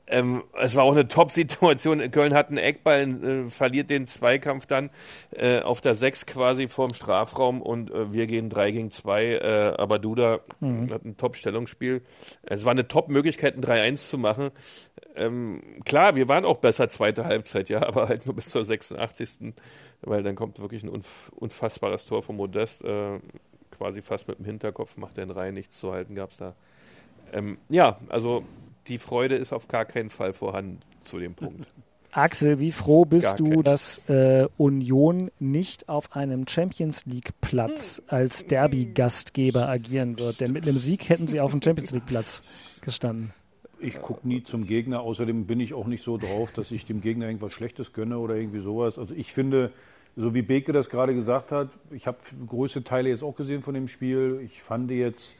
Ähm, 0.06 0.42
es 0.60 0.76
war 0.76 0.84
auch 0.84 0.92
eine 0.92 1.08
Top-Situation. 1.08 2.10
Köln 2.10 2.34
hat 2.34 2.48
einen 2.48 2.58
Eckball, 2.58 3.02
äh, 3.46 3.50
verliert 3.50 3.88
den 3.88 4.06
Zweikampf 4.06 4.66
dann 4.66 4.90
äh, 5.34 5.60
auf 5.60 5.80
der 5.80 5.94
6 5.94 6.26
quasi 6.26 6.68
vorm 6.68 6.92
Strafraum 6.92 7.62
und 7.62 7.90
äh, 7.90 8.12
wir 8.12 8.26
gehen 8.26 8.50
3 8.50 8.70
gegen 8.70 8.90
2. 8.90 9.24
Äh, 9.36 9.72
aber 9.78 9.98
Duda 9.98 10.40
Mhm. 10.60 10.92
hat 10.92 11.04
ein 11.06 11.16
Top-Stellungsspiel. 11.16 12.02
Es 12.42 12.64
war 12.66 12.72
eine 12.72 12.86
Top-Möglichkeit, 12.86 13.43
ein 13.52 13.62
3-1 13.62 14.08
zu 14.08 14.18
machen. 14.18 14.50
Ähm, 15.14 15.62
klar, 15.84 16.16
wir 16.16 16.26
waren 16.28 16.44
auch 16.44 16.58
besser 16.58 16.88
zweite 16.88 17.26
Halbzeit, 17.26 17.68
ja, 17.68 17.86
aber 17.86 18.08
halt 18.08 18.26
nur 18.26 18.34
bis 18.34 18.50
zur 18.50 18.64
86. 18.64 19.54
Weil 20.00 20.22
dann 20.22 20.34
kommt 20.34 20.58
wirklich 20.58 20.82
ein 20.82 20.88
unf 20.88 21.30
unfassbares 21.36 22.06
Tor 22.06 22.22
von 22.22 22.36
Modest. 22.36 22.84
Äh, 22.84 23.20
quasi 23.70 24.02
fast 24.02 24.28
mit 24.28 24.38
dem 24.38 24.44
Hinterkopf 24.44 24.96
macht 24.96 25.18
er 25.18 25.24
in 25.24 25.30
Reihe 25.30 25.52
nichts 25.52 25.78
zu 25.78 25.92
halten, 25.92 26.14
gab 26.14 26.30
es 26.30 26.38
da. 26.38 26.54
Ähm, 27.32 27.58
ja, 27.68 27.98
also 28.08 28.44
die 28.86 28.98
Freude 28.98 29.34
ist 29.34 29.52
auf 29.52 29.68
gar 29.68 29.84
keinen 29.84 30.10
Fall 30.10 30.32
vorhanden 30.32 30.80
zu 31.02 31.18
dem 31.18 31.34
Punkt. 31.34 31.68
Axel, 32.16 32.60
wie 32.60 32.72
froh 32.72 33.04
bist 33.04 33.24
Gar 33.24 33.36
du, 33.36 33.50
kein. 33.50 33.62
dass 33.62 33.98
äh, 34.08 34.46
Union 34.56 35.30
nicht 35.40 35.88
auf 35.88 36.14
einem 36.14 36.46
Champions 36.46 37.04
League 37.06 37.32
Platz 37.40 38.00
als 38.06 38.46
Derby-Gastgeber 38.46 39.68
agieren 39.68 40.18
wird? 40.18 40.40
Denn 40.40 40.52
mit 40.52 40.64
einem 40.64 40.78
Sieg 40.78 41.08
hätten 41.08 41.26
sie 41.26 41.40
auf 41.40 41.50
dem 41.50 41.60
Champions 41.60 41.90
League 41.90 42.06
Platz 42.06 42.42
gestanden. 42.80 43.32
Ich 43.80 44.00
gucke 44.00 44.26
nie 44.26 44.42
zum 44.42 44.66
Gegner, 44.66 45.00
außerdem 45.00 45.46
bin 45.46 45.60
ich 45.60 45.74
auch 45.74 45.86
nicht 45.86 46.02
so 46.02 46.16
drauf, 46.16 46.52
dass 46.52 46.70
ich 46.70 46.86
dem 46.86 47.00
Gegner 47.00 47.26
irgendwas 47.26 47.52
Schlechtes 47.52 47.92
gönne 47.92 48.18
oder 48.18 48.36
irgendwie 48.36 48.60
sowas. 48.60 48.98
Also 48.98 49.14
ich 49.14 49.32
finde, 49.32 49.72
so 50.16 50.34
wie 50.34 50.42
Beke 50.42 50.72
das 50.72 50.88
gerade 50.88 51.14
gesagt 51.14 51.52
hat, 51.52 51.70
ich 51.90 52.06
habe 52.06 52.18
größte 52.46 52.84
Teile 52.84 53.08
jetzt 53.08 53.22
auch 53.22 53.34
gesehen 53.34 53.62
von 53.62 53.74
dem 53.74 53.88
Spiel. 53.88 54.40
Ich 54.44 54.62
fand 54.62 54.90
jetzt, 54.90 55.34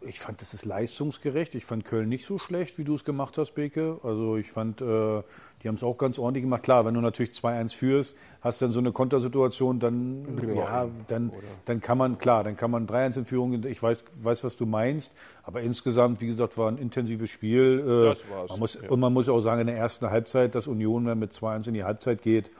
ich 0.00 0.18
fand, 0.18 0.40
das 0.40 0.54
ist 0.54 0.64
leistungsgerecht. 0.64 1.54
Ich 1.54 1.66
fand 1.66 1.84
Köln 1.84 2.08
nicht 2.08 2.26
so 2.26 2.38
schlecht, 2.38 2.78
wie 2.78 2.84
du 2.84 2.94
es 2.94 3.04
gemacht 3.04 3.36
hast, 3.36 3.52
Beke. 3.54 4.00
Also 4.02 4.36
ich 4.36 4.50
fand, 4.50 4.80
äh, 4.80 5.22
die 5.62 5.68
haben 5.68 5.74
es 5.74 5.82
auch 5.82 5.98
ganz 5.98 6.18
ordentlich 6.18 6.44
gemacht. 6.44 6.62
Klar, 6.62 6.84
wenn 6.84 6.94
du 6.94 7.00
natürlich 7.00 7.32
2-1 7.32 7.74
führst, 7.74 8.16
hast 8.40 8.62
dann 8.62 8.70
so 8.70 8.78
eine 8.78 8.92
Kontersituation, 8.92 9.80
dann, 9.80 10.24
ja, 10.54 10.88
dann, 11.08 11.32
dann 11.64 11.80
kann 11.80 11.98
man, 11.98 12.18
klar, 12.18 12.44
dann 12.44 12.56
kann 12.56 12.70
man 12.70 12.86
3-1 12.86 13.18
in 13.18 13.24
Führung, 13.24 13.64
ich 13.64 13.82
weiß, 13.82 14.04
weiß, 14.22 14.44
was 14.44 14.56
du 14.56 14.66
meinst, 14.66 15.12
aber 15.42 15.60
insgesamt, 15.62 16.20
wie 16.20 16.28
gesagt, 16.28 16.56
war 16.56 16.70
ein 16.70 16.78
intensives 16.78 17.30
Spiel. 17.30 17.80
Äh, 17.80 18.08
Das 18.08 18.30
war's, 18.30 18.50
Man 18.50 18.60
muss, 18.60 18.74
ja. 18.74 18.88
Und 18.88 19.00
man 19.00 19.12
muss 19.12 19.28
auch 19.28 19.40
sagen, 19.40 19.60
in 19.62 19.66
der 19.66 19.76
ersten 19.76 20.08
Halbzeit, 20.08 20.54
dass 20.54 20.68
Union, 20.68 21.06
wenn 21.06 21.18
mit 21.18 21.32
2-1 21.32 21.68
in 21.68 21.74
die 21.74 21.84
Halbzeit 21.84 22.22
geht, 22.22 22.50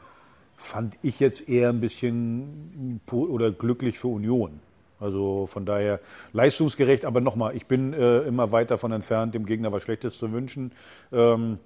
fand 0.56 0.98
ich 1.02 1.20
jetzt 1.20 1.48
eher 1.48 1.68
ein 1.68 1.80
bisschen 1.80 3.00
oder 3.10 3.52
glücklich 3.52 3.98
für 3.98 4.08
Union. 4.08 4.60
Also 5.00 5.46
von 5.46 5.64
daher 5.64 6.00
leistungsgerecht, 6.32 7.04
aber 7.04 7.20
nochmal, 7.20 7.54
ich 7.54 7.66
bin 7.66 7.92
äh, 7.92 8.22
immer 8.22 8.50
weit 8.50 8.72
davon 8.72 8.90
entfernt, 8.90 9.32
dem 9.34 9.46
Gegner 9.46 9.70
was 9.70 9.84
Schlechtes 9.84 10.18
zu 10.18 10.32
wünschen. 10.32 10.72
Ähm, 11.12 11.58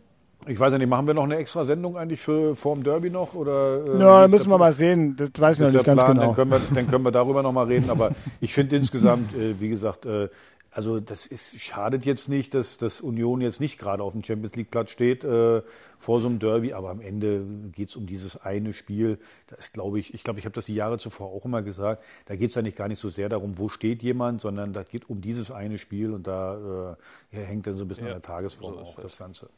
ich 0.46 0.58
weiß 0.58 0.72
ja 0.72 0.78
nicht, 0.78 0.88
machen 0.88 1.06
wir 1.06 1.14
noch 1.14 1.24
eine 1.24 1.36
extra 1.36 1.64
Sendung 1.64 1.96
eigentlich 1.96 2.20
für 2.20 2.56
vorm 2.56 2.82
Derby 2.82 3.10
noch? 3.10 3.34
Oder, 3.34 3.84
äh, 3.94 4.00
Ja, 4.00 4.28
müssen 4.28 4.50
wir 4.50 4.58
mal 4.58 4.72
sehen. 4.72 5.16
Das 5.16 5.30
weiß 5.38 5.58
ich 5.60 5.66
noch 5.66 5.72
nicht 5.72 5.84
ganz 5.84 6.02
Plan, 6.02 6.14
genau. 6.16 6.26
Dann 6.26 6.34
können 6.34 6.50
wir, 6.50 6.60
dann 6.74 6.88
können 6.88 7.04
wir 7.04 7.12
darüber 7.12 7.42
noch 7.42 7.52
mal 7.52 7.66
reden. 7.66 7.90
Aber 7.90 8.12
ich 8.40 8.52
finde 8.52 8.76
insgesamt, 8.76 9.34
äh, 9.34 9.60
wie 9.60 9.68
gesagt, 9.68 10.06
äh, 10.06 10.28
also 10.74 11.00
das 11.00 11.26
ist, 11.26 11.60
schadet 11.60 12.06
jetzt 12.06 12.30
nicht, 12.30 12.54
dass, 12.54 12.78
dass 12.78 13.02
Union 13.02 13.42
jetzt 13.42 13.60
nicht 13.60 13.78
gerade 13.78 14.02
auf 14.02 14.12
dem 14.12 14.24
Champions 14.24 14.56
League 14.56 14.70
Platz 14.70 14.90
steht 14.90 15.22
äh, 15.22 15.60
vor 15.98 16.20
so 16.20 16.28
einem 16.28 16.38
Derby. 16.38 16.72
Aber 16.72 16.88
am 16.88 17.02
Ende 17.02 17.44
geht 17.72 17.88
es 17.88 17.96
um 17.96 18.06
dieses 18.06 18.38
eine 18.38 18.72
Spiel. 18.72 19.18
Da 19.48 19.56
ist, 19.56 19.74
glaube 19.74 19.98
ich, 19.98 20.14
ich 20.14 20.24
glaube, 20.24 20.38
ich 20.38 20.46
habe 20.46 20.54
das 20.54 20.64
die 20.64 20.74
Jahre 20.74 20.96
zuvor 20.96 21.28
auch 21.28 21.44
immer 21.44 21.60
gesagt. 21.60 22.02
Da 22.24 22.36
geht 22.36 22.50
es 22.50 22.56
eigentlich 22.56 22.76
gar 22.76 22.88
nicht 22.88 23.00
so 23.00 23.10
sehr 23.10 23.28
darum, 23.28 23.58
wo 23.58 23.68
steht 23.68 24.02
jemand, 24.02 24.40
sondern 24.40 24.72
da 24.72 24.82
geht 24.82 25.10
um 25.10 25.20
dieses 25.20 25.50
eine 25.50 25.76
Spiel 25.76 26.12
und 26.14 26.26
da 26.26 26.96
äh, 27.32 27.36
hängt 27.36 27.66
dann 27.66 27.74
so 27.76 27.84
ein 27.84 27.88
bisschen 27.88 28.06
Ja, 28.06 28.14
an 28.14 28.20
der 28.20 28.26
Tagesform 28.26 28.74
so 28.74 28.80
auch 28.80 28.94
das. 28.94 29.04
das 29.04 29.18
Ganze. 29.18 29.50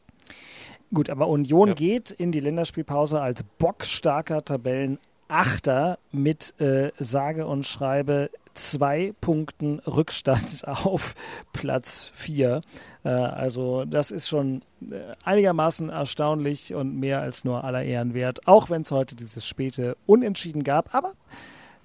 Gut, 0.93 1.09
aber 1.09 1.27
Union 1.27 1.69
Ja. 1.69 1.73
geht 1.73 2.11
in 2.11 2.31
die 2.31 2.39
Länderspielpause 2.39 3.19
als 3.21 3.43
bockstarker 3.57 4.43
Tabellenachter 4.45 5.97
mit 6.11 6.53
äh, 6.59 6.91
sage 6.99 7.47
und 7.47 7.65
schreibe 7.65 8.29
zwei 8.53 9.13
Punkten 9.19 9.79
Rückstand 9.79 10.65
auf 10.67 11.15
Platz 11.53 12.11
4. 12.15 12.61
Äh, 13.03 13.09
also 13.09 13.83
das 13.85 14.11
ist 14.11 14.27
schon 14.27 14.61
äh, 14.89 15.13
einigermaßen 15.23 15.89
erstaunlich 15.89 16.73
und 16.73 16.95
mehr 16.97 17.21
als 17.21 17.43
nur 17.43 17.63
aller 17.63 17.83
Ehren 17.83 18.13
wert, 18.13 18.47
auch 18.47 18.69
wenn 18.69 18.83
es 18.83 18.91
heute 18.91 19.15
dieses 19.15 19.45
späte 19.45 19.97
Unentschieden 20.05 20.63
gab. 20.63 20.93
Aber 20.95 21.13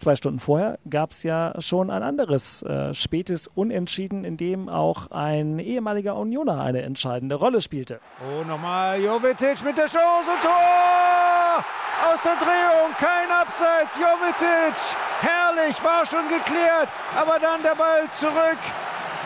Zwei 0.01 0.17
Stunden 0.17 0.41
vorher 0.41 0.79
gab 0.89 1.11
es 1.11 1.25
ja 1.25 1.53
schon 1.59 1.91
ein 1.91 2.03
anderes 2.03 2.63
äh, 2.63 2.95
spätes 2.95 3.49
Unentschieden, 3.49 4.25
in 4.25 4.39
dem 4.39 4.71
auch 4.71 5.11
ein 5.11 5.59
ehemaliger 5.59 6.17
Unioner 6.17 6.63
eine 6.63 6.81
entscheidende 6.81 7.35
Rolle 7.35 7.61
spielte. 7.61 8.01
Oh, 8.25 8.43
nochmal 8.45 8.99
Jovetic 8.99 9.63
mit 9.63 9.77
der 9.77 9.85
Chance 9.85 10.31
Tor! 10.41 11.63
Aus 12.11 12.23
der 12.23 12.37
Drehung, 12.37 12.95
kein 12.97 13.31
Abseits, 13.31 13.99
Jovetic, 13.99 14.97
herrlich, 15.21 15.85
war 15.85 16.07
schon 16.07 16.27
geklärt, 16.31 16.89
aber 17.15 17.39
dann 17.39 17.63
der 17.63 17.75
Ball 17.75 18.09
zurück 18.11 18.57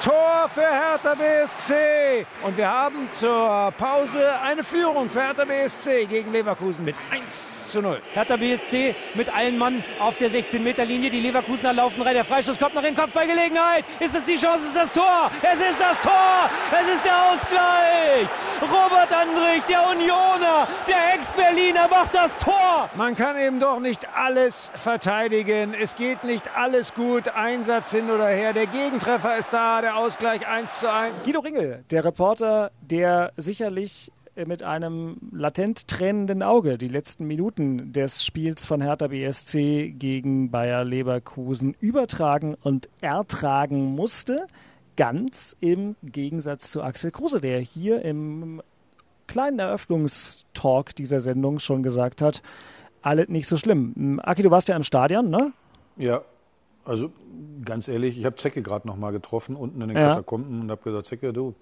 Tor 0.03 0.49
für 0.53 0.63
Hertha 0.63 1.15
BSC. 1.15 2.27
Und 2.43 2.57
wir 2.57 2.69
haben 2.69 3.09
zur 3.13 3.73
Pause 3.79 4.33
eine 4.45 4.65
Führung 4.65 5.09
für 5.09 5.23
Hertha 5.23 5.45
BSC 5.45 6.07
gegen 6.07 6.33
Leverkusen 6.33 6.85
mit 6.85 6.97
1 7.11 7.71
zu 7.71 7.81
0. 7.81 8.01
Hertha 8.13 8.37
BSC 8.37 8.95
mit 9.15 9.35
allen 9.35 9.57
Mann 9.57 9.85
auf 10.01 10.17
der 10.17 10.31
16-Meter-Linie. 10.31 11.11
Die 11.11 11.21
Leverkusener 11.21 11.73
laufen 11.73 12.03
rein. 12.03 12.15
Der 12.15 12.25
Freistoß 12.25 12.59
kommt 12.59 12.75
noch 12.75 12.83
in 12.83 12.97
Kopfballgelegenheit. 12.97 13.85
Ist 14.01 14.17
es 14.17 14.25
die 14.25 14.37
Chance? 14.37 14.67
Ist 14.67 14.77
das 14.77 14.93
Tor? 14.93 15.31
Es 15.43 15.61
ist 15.61 15.81
das 15.81 16.01
Tor! 16.01 16.51
Es 16.81 16.89
ist 16.89 17.05
der 17.05 17.31
Ausgleich! 17.31 18.29
Robert 18.63 19.13
Andrich, 19.13 19.65
der 19.65 19.89
Unioner, 19.91 20.67
der 20.89 21.15
Ex-Berliner 21.15 21.89
macht 21.89 22.15
das 22.15 22.39
Tor! 22.39 22.89
Man 22.95 23.15
kann 23.15 23.39
eben 23.39 23.61
doch 23.61 23.81
nicht 23.81 24.09
alles 24.15 24.71
verteidigen. 24.75 25.75
Es 25.75 25.95
geht 25.95 26.25
nicht 26.25 26.57
alles 26.57 26.95
gut. 26.95 27.29
Einsatz 27.29 27.91
hin 27.91 28.11
oder 28.11 28.29
her. 28.29 28.53
Der 28.53 28.67
Gegentreffer 28.67 29.37
ist 29.37 29.53
da. 29.53 29.84
Der 29.85 29.99
Ausgleich 29.99 30.49
1 30.49 30.81
zu 30.81 30.91
1. 30.91 31.23
Guido 31.25 31.41
Ringel, 31.41 31.85
der 31.91 32.07
Reporter, 32.07 32.71
der 32.81 33.35
sicherlich 33.37 34.11
mit 34.35 34.63
einem 34.63 35.19
latent 35.31 35.89
tränenden 35.89 36.43
Auge 36.43 36.79
die 36.79 36.89
letzten 36.89 37.27
Minuten 37.27 37.93
des 37.93 38.25
Spiels 38.25 38.65
von 38.65 38.81
Hertha 38.81 39.09
BSC 39.09 39.91
gegen 39.91 40.51
Bayer 40.51 40.85
Leverkusen 40.85 41.77
übertragen 41.81 42.57
und 42.63 42.89
ertragen 43.03 43.95
musste. 43.95 44.47
Ganz 44.97 45.55
im 45.61 45.97
Gegensatz 46.03 46.71
zu 46.71 46.83
Axel 46.83 47.11
Kruse, 47.11 47.43
der 47.43 47.61
hier 47.61 48.01
im 48.07 48.63
kleinen 49.27 49.59
Eröffnungstalk 49.59 50.97
dieser 50.97 51.21
Sendung 51.21 51.59
schon 51.59 51.83
gesagt 51.83 52.23
hat, 52.23 52.43
alles 53.03 53.29
nicht 53.29 53.47
so 53.47 53.59
schlimm. 53.59 54.19
Aki, 54.23 54.45
du 54.45 54.51
warst 54.51 54.69
ja 54.69 54.77
im 54.77 54.83
Stadion, 54.83 55.29
ne? 55.29 55.53
Ja, 55.99 56.23
also 56.85 57.11
ganz 57.65 57.89
ehrlich, 57.89 58.19
ich 58.19 58.25
habe 58.25 58.37
Zecke 58.37 58.63
gerade 58.63 58.87
noch 58.87 58.97
mal 58.97 59.11
getroffen 59.13 59.57
unten 59.57 59.81
in 59.81 59.89
den 59.89 59.97
Ja. 59.97 60.09
Katakomben 60.11 60.61
und 60.61 60.71
habe 60.71 60.83
gesagt, 60.83 61.07
Zecke, 61.07 61.33
du, 61.33 61.55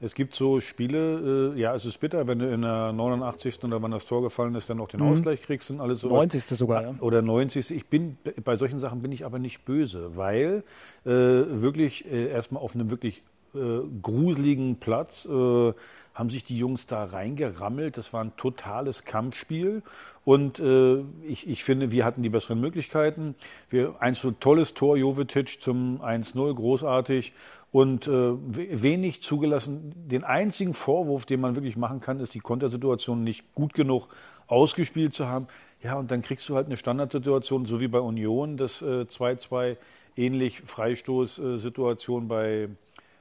es 0.00 0.14
gibt 0.14 0.34
so 0.34 0.60
Spiele, 0.60 1.52
äh, 1.56 1.60
ja, 1.60 1.74
es 1.74 1.84
ist 1.84 1.98
bitter, 1.98 2.26
wenn 2.28 2.38
du 2.38 2.52
in 2.52 2.62
der 2.62 2.92
89. 2.92 3.64
oder 3.64 3.82
wann 3.82 3.90
das 3.90 4.04
Tor 4.04 4.22
gefallen 4.22 4.54
ist, 4.54 4.70
dann 4.70 4.76
noch 4.76 4.88
den 4.88 5.02
Ausgleich 5.02 5.42
kriegst 5.42 5.70
und 5.70 5.80
alles 5.80 6.00
so. 6.02 6.08
90. 6.08 6.44
sogar, 6.44 6.82
ja. 6.82 6.94
Oder 7.00 7.20
90. 7.20 7.72
Ich 7.72 7.86
bin, 7.86 8.16
bei 8.44 8.56
solchen 8.56 8.78
Sachen 8.78 9.02
bin 9.02 9.10
ich 9.10 9.24
aber 9.24 9.38
nicht 9.40 9.64
böse, 9.64 10.16
weil 10.16 10.62
äh, 11.04 11.10
wirklich 11.10 12.04
äh, 12.10 12.28
erstmal 12.28 12.62
auf 12.62 12.74
einem 12.76 12.90
wirklich 12.90 13.22
äh, 13.54 13.58
gruseligen 14.00 14.76
Platz 14.76 15.26
äh, 15.26 15.72
haben 16.18 16.30
sich 16.30 16.42
die 16.42 16.58
Jungs 16.58 16.86
da 16.86 17.04
reingerammelt. 17.04 17.96
Das 17.96 18.12
war 18.12 18.24
ein 18.24 18.32
totales 18.36 19.04
Kampfspiel. 19.04 19.82
Und 20.24 20.58
äh, 20.58 20.98
ich, 21.22 21.48
ich 21.48 21.62
finde, 21.62 21.92
wir 21.92 22.04
hatten 22.04 22.24
die 22.24 22.28
besseren 22.28 22.60
Möglichkeiten. 22.60 23.36
Wir, 23.70 23.94
ein 24.00 24.14
so 24.14 24.32
tolles 24.32 24.74
Tor, 24.74 24.96
Jovetic 24.96 25.60
zum 25.60 26.02
1-0, 26.02 26.52
großartig. 26.54 27.32
Und 27.70 28.08
äh, 28.08 28.10
we- 28.10 28.82
wenig 28.82 29.22
zugelassen. 29.22 29.92
Den 29.94 30.24
einzigen 30.24 30.74
Vorwurf, 30.74 31.24
den 31.24 31.40
man 31.40 31.54
wirklich 31.54 31.76
machen 31.76 32.00
kann, 32.00 32.18
ist 32.18 32.34
die 32.34 32.40
Kontersituation 32.40 33.22
nicht 33.22 33.54
gut 33.54 33.72
genug 33.72 34.08
ausgespielt 34.48 35.14
zu 35.14 35.28
haben. 35.28 35.46
Ja, 35.84 35.94
und 35.98 36.10
dann 36.10 36.22
kriegst 36.22 36.48
du 36.48 36.56
halt 36.56 36.66
eine 36.66 36.76
Standardsituation, 36.76 37.64
so 37.64 37.80
wie 37.80 37.86
bei 37.86 38.00
Union, 38.00 38.56
das 38.56 38.82
äh, 38.82 39.02
2-2 39.02 39.76
ähnlich 40.16 40.62
Freistoßsituation 40.62 42.26
bei 42.26 42.48
äh, 42.50 42.68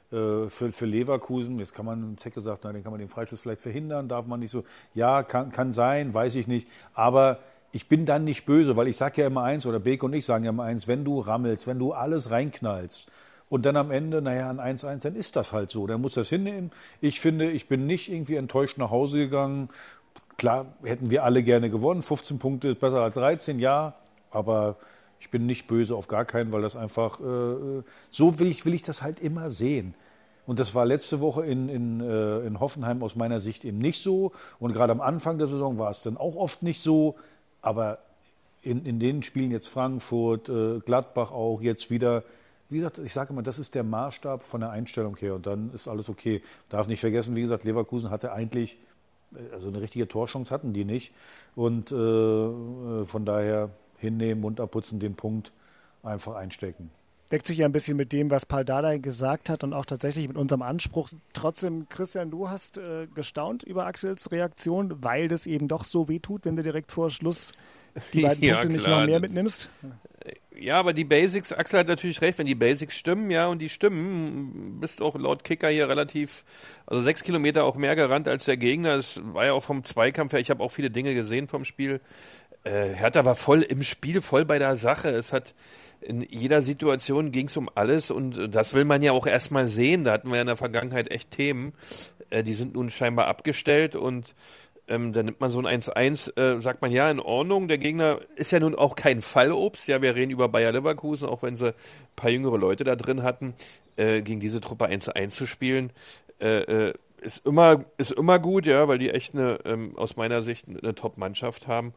für, 0.09 0.71
für 0.71 0.85
Leverkusen. 0.85 1.57
Jetzt 1.59 1.73
kann 1.73 1.85
man, 1.85 2.17
Zecke 2.17 2.41
sagt, 2.41 2.63
na, 2.63 2.71
den 2.71 2.83
kann 2.83 2.91
man 2.91 2.99
den 2.99 3.09
Freistoß 3.09 3.41
vielleicht 3.41 3.61
verhindern, 3.61 4.07
darf 4.07 4.25
man 4.25 4.39
nicht 4.39 4.51
so. 4.51 4.63
Ja, 4.93 5.23
kann, 5.23 5.51
kann 5.51 5.73
sein, 5.73 6.13
weiß 6.13 6.35
ich 6.35 6.47
nicht. 6.47 6.67
Aber 6.93 7.39
ich 7.71 7.89
bin 7.89 8.05
dann 8.05 8.23
nicht 8.23 8.45
böse, 8.45 8.75
weil 8.77 8.87
ich 8.87 8.97
sage 8.97 9.21
ja 9.21 9.27
immer 9.27 9.43
eins, 9.43 9.65
oder 9.65 9.79
Beke 9.79 10.05
und 10.05 10.13
ich 10.13 10.25
sagen 10.25 10.43
ja 10.43 10.51
immer 10.51 10.63
eins, 10.63 10.87
wenn 10.87 11.03
du 11.03 11.19
rammelst, 11.19 11.67
wenn 11.67 11.79
du 11.79 11.91
alles 11.93 12.31
reinknallst 12.31 13.11
und 13.49 13.65
dann 13.65 13.75
am 13.75 13.91
Ende, 13.91 14.21
naja, 14.21 14.49
ein 14.49 14.77
1-1, 14.77 14.99
dann 14.99 15.15
ist 15.15 15.35
das 15.35 15.53
halt 15.53 15.71
so. 15.71 15.87
Dann 15.87 16.01
muss 16.01 16.13
das 16.13 16.29
hinnehmen. 16.29 16.71
Ich 17.01 17.19
finde, 17.19 17.49
ich 17.51 17.67
bin 17.67 17.85
nicht 17.85 18.11
irgendwie 18.11 18.35
enttäuscht 18.35 18.77
nach 18.77 18.91
Hause 18.91 19.17
gegangen. 19.19 19.69
Klar, 20.37 20.67
hätten 20.83 21.11
wir 21.11 21.23
alle 21.23 21.43
gerne 21.43 21.69
gewonnen. 21.69 22.01
15 22.01 22.39
Punkte 22.39 22.69
ist 22.69 22.79
besser 22.79 23.01
als 23.01 23.15
13, 23.15 23.59
ja. 23.59 23.95
Aber 24.31 24.75
ich 25.19 25.29
bin 25.29 25.45
nicht 25.45 25.67
böse 25.67 25.95
auf 25.95 26.07
gar 26.07 26.25
keinen, 26.25 26.51
weil 26.51 26.61
das 26.61 26.75
einfach, 26.75 27.19
äh, 27.19 27.83
so 28.09 28.39
will 28.39 28.47
ich, 28.47 28.65
will 28.65 28.73
ich 28.73 28.83
das 28.83 29.01
halt 29.01 29.19
immer 29.19 29.49
sehen. 29.49 29.93
Und 30.47 30.59
das 30.59 30.73
war 30.73 30.85
letzte 30.85 31.19
Woche 31.19 31.45
in, 31.45 31.67
in, 31.67 31.99
äh, 31.99 32.39
in 32.39 32.59
Hoffenheim 32.61 33.03
aus 33.03 33.17
meiner 33.17 33.41
Sicht 33.41 33.65
eben 33.65 33.79
nicht 33.79 34.01
so. 34.01 34.31
Und 34.59 34.71
gerade 34.71 34.93
am 34.93 35.01
Anfang 35.01 35.37
der 35.37 35.47
Saison 35.47 35.77
war 35.77 35.91
es 35.91 36.01
dann 36.01 36.15
auch 36.15 36.35
oft 36.35 36.63
nicht 36.63 36.81
so. 36.81 37.15
Aber 37.61 37.99
in, 38.61 38.85
in 38.85 38.99
den 38.99 39.23
Spielen 39.23 39.51
jetzt 39.51 39.67
Frankfurt, 39.67 40.47
äh, 40.47 40.79
Gladbach 40.79 41.31
auch, 41.31 41.61
jetzt 41.61 41.91
wieder, 41.91 42.23
wie 42.69 42.77
gesagt, 42.77 42.97
ich 42.99 43.11
sage 43.11 43.33
immer, 43.33 43.43
das 43.43 43.59
ist 43.59 43.75
der 43.75 43.83
Maßstab 43.83 44.41
von 44.41 44.61
der 44.61 44.69
Einstellung 44.69 45.17
her. 45.17 45.35
Und 45.35 45.45
dann 45.45 45.71
ist 45.73 45.89
alles 45.89 46.07
okay. 46.07 46.41
Darf 46.69 46.87
nicht 46.87 47.01
vergessen, 47.01 47.35
wie 47.35 47.41
gesagt, 47.41 47.65
Leverkusen 47.65 48.09
hatte 48.09 48.31
eigentlich, 48.31 48.77
äh, 49.35 49.53
also 49.53 49.67
eine 49.67 49.81
richtige 49.81 50.07
Torchance 50.07 50.53
hatten 50.53 50.71
die 50.71 50.85
nicht. 50.85 51.11
Und 51.57 51.91
äh, 51.91 51.95
äh, 51.95 53.03
von 53.03 53.25
daher 53.25 53.69
hinnehmen, 53.97 54.41
Mund 54.41 54.59
abputzen, 54.59 54.99
den 54.99 55.15
Punkt 55.15 55.51
einfach 56.03 56.35
einstecken. 56.35 56.91
deckt 57.31 57.47
sich 57.47 57.57
ja 57.57 57.65
ein 57.65 57.71
bisschen 57.71 57.97
mit 57.97 58.13
dem, 58.13 58.29
was 58.29 58.45
Paul 58.45 58.63
Dardai 58.63 58.99
gesagt 58.99 59.49
hat 59.49 59.63
und 59.63 59.73
auch 59.73 59.85
tatsächlich 59.85 60.27
mit 60.27 60.37
unserem 60.37 60.61
Anspruch. 60.61 61.09
Trotzdem, 61.33 61.89
Christian, 61.89 62.31
du 62.31 62.49
hast 62.49 62.77
äh, 62.77 63.07
gestaunt 63.13 63.63
über 63.63 63.85
Axels 63.85 64.31
Reaktion, 64.31 65.03
weil 65.03 65.27
das 65.27 65.45
eben 65.45 65.67
doch 65.67 65.83
so 65.83 66.07
wehtut, 66.07 66.45
wenn 66.45 66.55
du 66.55 66.63
direkt 66.63 66.91
vor 66.91 67.09
Schluss 67.09 67.51
die 68.13 68.21
beiden 68.21 68.43
Ja, 68.43 68.55
Punkte 68.55 68.69
nicht 68.69 68.85
klar, 68.85 69.01
noch 69.01 69.07
mehr 69.07 69.19
mitnimmst. 69.19 69.69
Ja, 70.59 70.79
aber 70.79 70.93
die 70.93 71.03
Basics, 71.03 71.53
Axel 71.53 71.79
hat 71.79 71.87
natürlich 71.87 72.21
recht, 72.21 72.39
wenn 72.39 72.47
die 72.47 72.55
Basics 72.55 72.97
stimmen, 72.97 73.29
ja, 73.29 73.47
und 73.47 73.59
die 73.59 73.69
stimmen, 73.69 74.79
bist 74.79 75.01
auch 75.01 75.15
laut 75.15 75.43
Kicker 75.43 75.69
hier 75.69 75.87
relativ, 75.87 76.43
also 76.87 77.01
sechs 77.03 77.23
Kilometer 77.23 77.63
auch 77.63 77.75
mehr 77.75 77.95
gerannt 77.95 78.27
als 78.27 78.45
der 78.45 78.57
Gegner. 78.57 78.95
Das 78.97 79.21
war 79.23 79.45
ja 79.45 79.53
auch 79.53 79.63
vom 79.63 79.83
Zweikampf 79.83 80.33
her, 80.33 80.39
ich 80.39 80.49
habe 80.49 80.63
auch 80.63 80.71
viele 80.71 80.89
Dinge 80.89 81.13
gesehen 81.13 81.47
vom 81.47 81.63
Spiel. 81.63 82.01
Äh, 82.67 82.93
Hertha 82.93 83.25
war 83.25 83.35
voll 83.35 83.61
im 83.61 83.83
Spiel, 83.83 84.21
voll 84.21 84.45
bei 84.45 84.59
der 84.59 84.75
Sache. 84.75 85.09
Es 85.09 85.33
hat 85.33 85.53
in 86.01 86.21
jeder 86.21 86.61
Situation 86.61 87.31
ging 87.31 87.47
es 87.47 87.57
um 87.57 87.69
alles 87.73 88.11
und 88.11 88.53
das 88.53 88.73
will 88.73 88.85
man 88.85 89.01
ja 89.01 89.13
auch 89.13 89.25
erstmal 89.25 89.67
sehen. 89.67 90.03
Da 90.03 90.11
hatten 90.11 90.29
wir 90.29 90.35
ja 90.35 90.41
in 90.41 90.47
der 90.47 90.57
Vergangenheit 90.57 91.11
echt 91.11 91.31
Themen. 91.31 91.73
Äh, 92.29 92.43
die 92.43 92.53
sind 92.53 92.73
nun 92.73 92.89
scheinbar 92.89 93.27
abgestellt 93.27 93.95
und 93.95 94.35
ähm, 94.87 95.11
dann 95.11 95.25
nimmt 95.25 95.41
man 95.41 95.49
so 95.49 95.59
ein 95.59 95.81
1-1, 95.81 96.37
äh, 96.39 96.61
sagt 96.61 96.81
man 96.81 96.91
ja, 96.91 97.09
in 97.09 97.19
Ordnung. 97.19 97.67
Der 97.67 97.77
Gegner 97.77 98.19
ist 98.35 98.51
ja 98.51 98.59
nun 98.59 98.75
auch 98.75 98.95
kein 98.95 99.21
Fallobst. 99.21 99.87
Ja, 99.87 100.01
wir 100.01 100.15
reden 100.15 100.31
über 100.31 100.47
Bayer 100.47 100.71
Leverkusen, 100.71 101.27
auch 101.27 101.43
wenn 101.43 101.57
sie 101.57 101.69
ein 101.69 101.73
paar 102.15 102.29
jüngere 102.29 102.57
Leute 102.57 102.83
da 102.83 102.95
drin 102.95 103.23
hatten, 103.23 103.53
äh, 103.97 104.21
gegen 104.21 104.39
diese 104.39 104.61
Truppe 104.61 104.85
1-1 104.85 105.29
zu 105.29 105.45
spielen. 105.45 105.91
Äh, 106.39 106.87
äh, 106.87 106.93
ist 107.21 107.45
immer, 107.45 107.83
ist 107.97 108.11
immer 108.11 108.39
gut, 108.39 108.65
ja, 108.67 108.87
weil 108.87 108.99
die 108.99 109.09
echt 109.09 109.33
eine, 109.33 109.59
ähm, 109.65 109.97
aus 109.97 110.15
meiner 110.15 110.41
Sicht 110.41 110.67
eine 110.67 110.93
Top-Mannschaft 110.93 111.67
haben. 111.67 111.93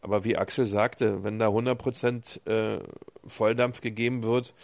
Aber 0.00 0.24
wie 0.24 0.36
Axel 0.36 0.64
sagte, 0.64 1.24
wenn 1.24 1.38
da 1.38 1.48
100% 1.48 2.46
äh, 2.48 2.80
Volldampf 3.26 3.80
gegeben 3.80 4.22
wird, 4.22 4.54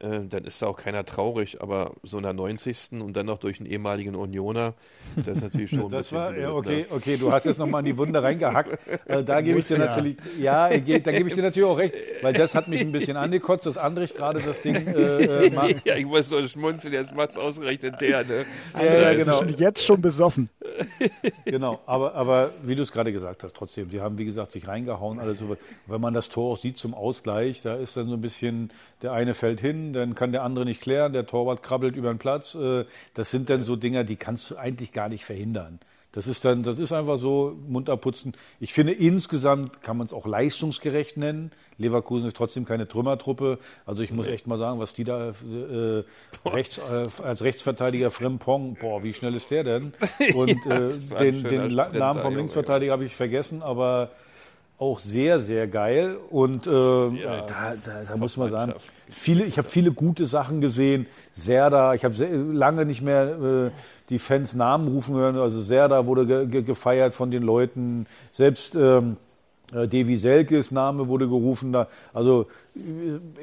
äh, 0.00 0.20
dann 0.28 0.44
ist 0.44 0.62
da 0.62 0.66
auch 0.68 0.76
keiner 0.76 1.04
traurig. 1.04 1.60
Aber 1.60 1.94
so 2.02 2.18
in 2.18 2.22
der 2.22 2.32
90. 2.32 3.00
und 3.02 3.16
dann 3.16 3.26
noch 3.26 3.38
durch 3.38 3.60
einen 3.60 3.68
ehemaligen 3.68 4.14
Unioner, 4.14 4.74
das 5.16 5.38
ist 5.38 5.42
natürlich 5.42 5.70
schon 5.70 5.86
ein 5.86 5.90
Das 5.90 6.10
bisschen 6.10 6.18
war, 6.18 6.30
blöd, 6.30 6.42
ja, 6.42 6.48
ne? 6.48 6.54
okay, 6.54 6.86
okay, 6.90 7.16
du 7.16 7.32
hast 7.32 7.44
jetzt 7.44 7.58
nochmal 7.58 7.80
in 7.80 7.86
die 7.86 7.96
Wunde 7.96 8.22
reingehackt. 8.22 8.78
Äh, 9.06 9.24
da 9.24 9.40
gebe 9.40 9.58
ich 9.58 9.66
dir 9.66 9.78
ja. 9.78 9.86
natürlich, 9.86 10.16
ja, 10.38 10.68
da 10.68 11.12
gebe 11.12 11.28
ich 11.28 11.34
dir 11.34 11.42
natürlich 11.42 11.68
auch 11.68 11.78
recht, 11.78 11.94
weil 12.22 12.32
das 12.32 12.54
hat 12.54 12.68
mich 12.68 12.80
ein 12.80 12.92
bisschen 12.92 13.16
angekotzt, 13.16 13.66
dass 13.66 13.76
Andrich 13.76 14.14
gerade 14.14 14.40
das 14.40 14.62
Ding 14.62 14.76
äh, 14.76 15.46
äh, 15.46 15.50
macht. 15.54 15.84
Ja, 15.84 15.96
ich 15.96 16.06
muss 16.06 16.28
so 16.28 16.46
schmunzeln, 16.46 16.94
jetzt 16.94 17.14
macht's 17.14 17.36
ausgerechnet 17.36 18.00
der, 18.00 18.24
ne? 18.24 18.46
Ja, 18.74 18.84
ja, 18.84 19.00
Das 19.00 19.18
genau. 19.18 19.42
ist 19.42 19.58
jetzt 19.58 19.84
schon 19.84 20.00
besoffen. 20.00 20.48
Genau, 21.48 21.80
aber, 21.86 22.14
aber 22.14 22.50
wie 22.62 22.74
du 22.74 22.82
es 22.82 22.92
gerade 22.92 23.12
gesagt 23.12 23.42
hast, 23.42 23.54
trotzdem, 23.56 23.90
sie 23.90 24.00
haben, 24.00 24.18
wie 24.18 24.24
gesagt, 24.24 24.52
sich 24.52 24.68
reingehauen, 24.68 25.18
alles 25.18 25.38
so. 25.38 25.56
Wenn 25.86 26.00
man 26.00 26.14
das 26.14 26.28
Tor 26.28 26.52
auch 26.52 26.56
sieht 26.56 26.76
zum 26.76 26.94
Ausgleich, 26.94 27.62
da 27.62 27.74
ist 27.76 27.96
dann 27.96 28.08
so 28.08 28.14
ein 28.14 28.20
bisschen, 28.20 28.70
der 29.02 29.12
eine 29.12 29.34
fällt 29.34 29.60
hin, 29.60 29.92
dann 29.92 30.14
kann 30.14 30.32
der 30.32 30.42
andere 30.42 30.64
nicht 30.64 30.80
klären, 30.82 31.12
der 31.12 31.26
Torwart 31.26 31.62
krabbelt 31.62 31.96
über 31.96 32.12
den 32.12 32.18
Platz. 32.18 32.54
äh, 32.54 32.84
Das 33.14 33.30
sind 33.30 33.50
dann 33.50 33.62
so 33.62 33.76
Dinger, 33.76 34.04
die 34.04 34.16
kannst 34.16 34.50
du 34.50 34.56
eigentlich 34.56 34.92
gar 34.92 35.08
nicht 35.08 35.24
verhindern. 35.24 35.78
Das 36.12 36.26
ist 36.26 36.44
dann, 36.46 36.62
das 36.62 36.78
ist 36.78 36.92
einfach 36.92 37.18
so, 37.18 37.56
Mund 37.66 37.90
abputzen. 37.90 38.32
Ich 38.60 38.72
finde, 38.72 38.94
insgesamt 38.94 39.82
kann 39.82 39.98
man 39.98 40.06
es 40.06 40.14
auch 40.14 40.26
leistungsgerecht 40.26 41.18
nennen. 41.18 41.50
Leverkusen 41.76 42.26
ist 42.26 42.36
trotzdem 42.36 42.64
keine 42.64 42.88
Trümmertruppe. 42.88 43.58
Also 43.84 44.02
ich 44.02 44.10
muss 44.10 44.26
echt 44.26 44.46
mal 44.46 44.56
sagen, 44.56 44.80
was 44.80 44.94
die 44.94 45.04
da 45.04 45.30
äh, 45.30 46.04
rechts, 46.46 46.78
äh, 46.78 47.06
als 47.22 47.42
Rechtsverteidiger 47.42 48.10
Frimpong, 48.10 48.78
boah, 48.80 49.02
wie 49.02 49.12
schnell 49.12 49.34
ist 49.34 49.50
der 49.50 49.64
denn? 49.64 49.92
Und 50.34 50.66
äh, 50.66 50.88
den, 51.20 51.42
den 51.42 51.74
Namen 51.74 52.20
vom 52.20 52.34
Linksverteidiger 52.34 52.92
habe 52.92 53.04
ich 53.04 53.14
vergessen, 53.14 53.62
aber 53.62 54.10
auch 54.78 55.00
sehr, 55.00 55.40
sehr 55.40 55.66
geil. 55.66 56.16
Und 56.30 56.66
äh, 56.66 56.70
da, 56.70 57.74
da, 57.84 58.02
da 58.08 58.16
muss 58.16 58.36
man 58.36 58.50
sagen, 58.50 58.74
viele, 59.10 59.44
ich 59.44 59.58
habe 59.58 59.68
viele 59.68 59.92
gute 59.92 60.24
Sachen 60.26 60.60
gesehen. 60.60 61.06
Serda, 61.32 61.94
ich 61.94 62.04
habe 62.04 62.14
lange 62.52 62.84
nicht 62.84 63.02
mehr 63.02 63.24
äh, 63.24 63.70
die 64.08 64.18
Fans 64.18 64.54
Namen 64.54 64.88
rufen 64.88 65.16
hören. 65.16 65.36
Also 65.36 65.62
Serda 65.62 66.06
wurde 66.06 66.26
ge 66.26 66.46
ge 66.46 66.62
gefeiert 66.62 67.12
von 67.12 67.30
den 67.30 67.42
Leuten. 67.42 68.06
Selbst 68.30 68.76
ähm, 68.76 69.16
äh, 69.72 69.88
Devi 69.88 70.16
Selkes 70.16 70.70
Name 70.70 71.08
wurde 71.08 71.28
gerufen. 71.28 71.72
Da. 71.72 71.88
Also 72.14 72.46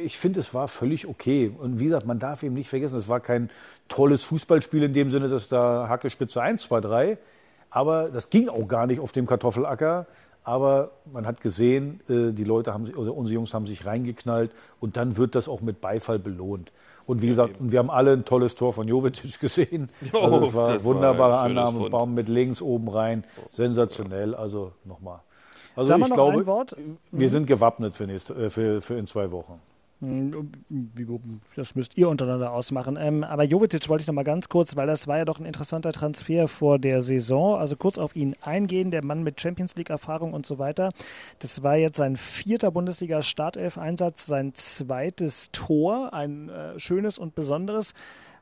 ich 0.04 0.18
finde, 0.18 0.40
es 0.40 0.54
war 0.54 0.70
völlig 0.70 1.06
okay. 1.06 1.52
Und 1.58 1.82
wie 1.82 1.86
gesagt, 1.86 2.06
man 2.06 2.20
darf 2.20 2.44
eben 2.44 2.56
nicht 2.56 2.70
vergessen, 2.70 2.98
es 2.98 3.10
war 3.10 3.20
kein 3.20 3.50
tolles 3.90 4.24
Fußballspiel 4.24 4.84
in 4.84 4.94
dem 4.94 5.10
Sinne, 5.10 5.28
dass 5.28 5.50
da 5.50 5.88
Hacke 5.90 6.10
Spitze 6.10 6.42
1, 6.42 6.62
2, 6.64 6.82
3. 6.82 7.18
Aber 7.70 8.10
das 8.10 8.30
ging 8.30 8.48
auch 8.48 8.70
gar 8.70 8.88
nicht 8.88 9.02
auf 9.02 9.12
dem 9.12 9.26
Kartoffelacker. 9.26 10.08
Aber 10.46 10.92
man 11.12 11.26
hat 11.26 11.42
gesehen, 11.42 12.00
äh, 12.08 12.32
die 12.32 12.44
Leute 12.44 12.72
haben 12.72 12.86
sich, 12.86 12.96
oder 12.96 13.14
unsere 13.16 13.34
Jungs 13.34 13.54
haben 13.54 13.66
sich 13.66 13.86
reingeknallt 13.88 14.52
und 14.80 14.96
dann 14.96 15.18
wird 15.18 15.34
das 15.34 15.50
auch 15.50 15.62
mit 15.62 15.82
Beifall 15.82 16.20
belohnt. 16.20 16.72
Und 17.08 17.24
wie 17.24 17.28
gesagt, 17.28 17.56
wir 17.60 17.80
haben 17.80 17.90
alle 17.90 18.14
ein 18.14 18.26
tolles 18.26 18.54
Tor 18.54 18.72
von 18.72 18.88
Jovetic 18.88 19.40
gesehen. 19.40 19.90
Also 20.14 20.40
das 20.40 20.54
war 20.54 20.70
eine 20.70 20.84
wunderbare 20.84 21.40
ein 21.42 21.58
Annahme, 21.58 21.90
Baum 21.90 22.14
mit 22.14 22.30
links 22.30 22.62
oben 22.62 22.88
rein, 22.88 23.24
sensationell. 23.50 24.36
Also 24.36 24.72
nochmal. 24.86 25.20
Also 25.76 25.88
Sagen 25.88 26.02
wir 26.02 26.06
ich 26.06 26.10
noch 26.12 26.16
glaube, 26.16 26.40
ein 26.40 26.46
Wort? 26.46 26.76
wir 27.12 27.30
sind 27.30 27.48
gewappnet 27.48 27.96
für, 27.96 28.06
nächste, 28.06 28.34
äh, 28.36 28.50
für, 28.52 28.82
für 28.82 28.98
in 28.98 29.08
zwei 29.08 29.32
Wochen. 29.32 29.60
Hm, 30.02 30.52
Das 31.56 31.74
müsst 31.76 31.98
ihr 31.98 32.10
untereinander 32.10 32.52
ausmachen. 32.52 32.98
Ähm, 33.00 33.24
aber 33.24 33.44
Jovetic 33.44 33.88
wollte 33.88 34.02
ich 34.02 34.08
noch 34.08 34.14
mal 34.14 34.24
ganz 34.24 34.50
kurz, 34.50 34.76
weil 34.76 34.88
das 34.88 35.08
war 35.08 35.18
ja 35.18 35.26
doch 35.26 35.40
ein 35.40 35.46
interessanter 35.46 35.94
Transfer 35.94 36.48
vor 36.48 36.80
der 36.80 37.02
Saison. 37.02 37.58
Also 37.58 37.76
kurz 37.78 37.98
auf 37.98 38.16
ihn 38.16 38.36
eingehen, 38.42 38.92
der 38.92 39.04
Mann 39.04 39.24
mit 39.24 39.40
Champions 39.40 39.76
League-Erfahrung 39.76 40.34
und 40.34 40.46
so 40.46 40.60
weiter. 40.60 40.92
Das 41.40 41.64
war 41.64 41.78
jetzt 41.78 41.98
sein 41.98 42.18
vierter 42.18 42.72
Bundesliga-Startelf-Einsatz, 42.72 44.26
sein 44.26 44.54
zweites 44.54 45.52
Tor, 45.52 46.14
ein 46.14 46.50
äh, 46.50 46.78
schönes 46.80 47.18
und 47.18 47.34
besonderes. 47.36 47.94